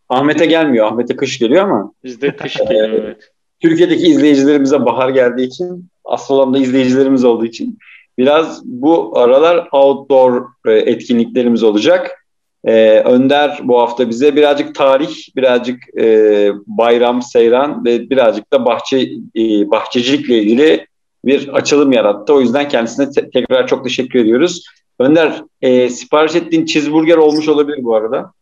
Ahmet'e 0.09 0.46
gelmiyor. 0.46 0.87
Ahmet'e 0.87 1.16
kış 1.16 1.38
geliyor 1.38 1.64
ama. 1.64 1.92
Bizde 2.05 2.37
kış 2.37 2.57
geliyor 2.57 2.88
evet. 2.92 3.31
Türkiye'deki 3.61 4.07
izleyicilerimize 4.07 4.85
bahar 4.85 5.09
geldiği 5.09 5.46
için 5.46 5.88
asıl 6.05 6.55
izleyicilerimiz 6.55 7.24
olduğu 7.24 7.46
için 7.46 7.79
Biraz 8.18 8.62
bu 8.64 9.18
aralar 9.18 9.68
outdoor 9.72 10.46
e, 10.66 10.72
etkinliklerimiz 10.72 11.62
olacak. 11.62 12.24
Ee, 12.64 13.00
Önder 13.00 13.61
bu 13.64 13.81
hafta 13.81 14.09
bize 14.09 14.37
birazcık 14.37 14.74
tarih, 14.74 15.37
birazcık 15.37 15.98
e, 15.98 16.50
bayram, 16.66 17.22
seyran 17.22 17.85
ve 17.85 18.11
birazcık 18.11 18.52
da 18.52 18.64
bahçe 18.66 19.00
e, 19.37 19.70
bahçecilikle 19.70 20.38
ilgili 20.38 20.87
bir 21.24 21.48
açılım 21.48 21.92
yarattı. 21.92 22.35
O 22.35 22.40
yüzden 22.40 22.68
kendisine 22.68 23.11
te- 23.11 23.31
tekrar 23.31 23.66
çok 23.66 23.85
teşekkür 23.85 24.18
ediyoruz. 24.18 24.64
Önder, 24.98 25.42
e, 25.62 25.90
sipariş 25.90 26.35
ettiğin 26.35 26.66
cheeseburger 26.66 27.16
olmuş 27.16 27.48
olabilir 27.48 27.78
bu 27.85 27.96
arada. 27.96 28.33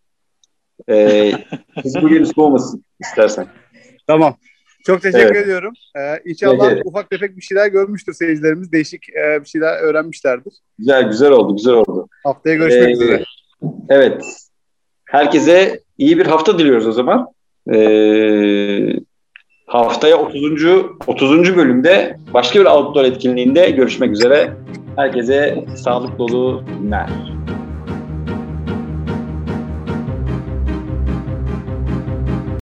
E, 0.88 1.32
cheeseburgerin 1.82 2.24
soğumasın 2.24 2.84
istersen. 3.00 3.46
Tamam. 4.06 4.34
Çok 4.86 5.02
teşekkür 5.02 5.26
evet. 5.26 5.44
ediyorum. 5.44 5.72
Ee, 5.96 6.20
inşallah 6.24 6.72
evet. 6.72 6.82
ufak 6.84 7.10
tefek 7.10 7.36
bir 7.36 7.42
şeyler 7.42 7.66
görmüştür 7.66 8.12
seyircilerimiz. 8.12 8.72
Değişik 8.72 9.08
e, 9.08 9.40
bir 9.40 9.48
şeyler 9.48 9.78
öğrenmişlerdir. 9.78 10.54
Güzel, 10.78 11.02
güzel 11.02 11.30
oldu, 11.30 11.56
güzel 11.56 11.74
oldu. 11.74 12.08
Haftaya 12.24 12.56
görüşmek 12.56 12.88
ee, 12.88 12.92
üzere. 12.92 13.24
Evet. 13.88 14.24
Herkese 15.04 15.80
iyi 15.98 16.18
bir 16.18 16.26
hafta 16.26 16.58
diliyoruz 16.58 16.86
o 16.86 16.92
zaman. 16.92 17.28
Ee, 17.74 18.92
haftaya 19.66 20.16
30. 20.16 20.64
30. 21.06 21.56
bölümde 21.56 22.16
başka 22.34 22.60
bir 22.60 22.64
outdoor 22.64 23.04
etkinliğinde 23.04 23.70
görüşmek 23.70 24.10
üzere. 24.10 24.52
Herkese 24.96 25.64
sağlık 25.76 26.18
dolu 26.18 26.64
günler. 26.80 27.08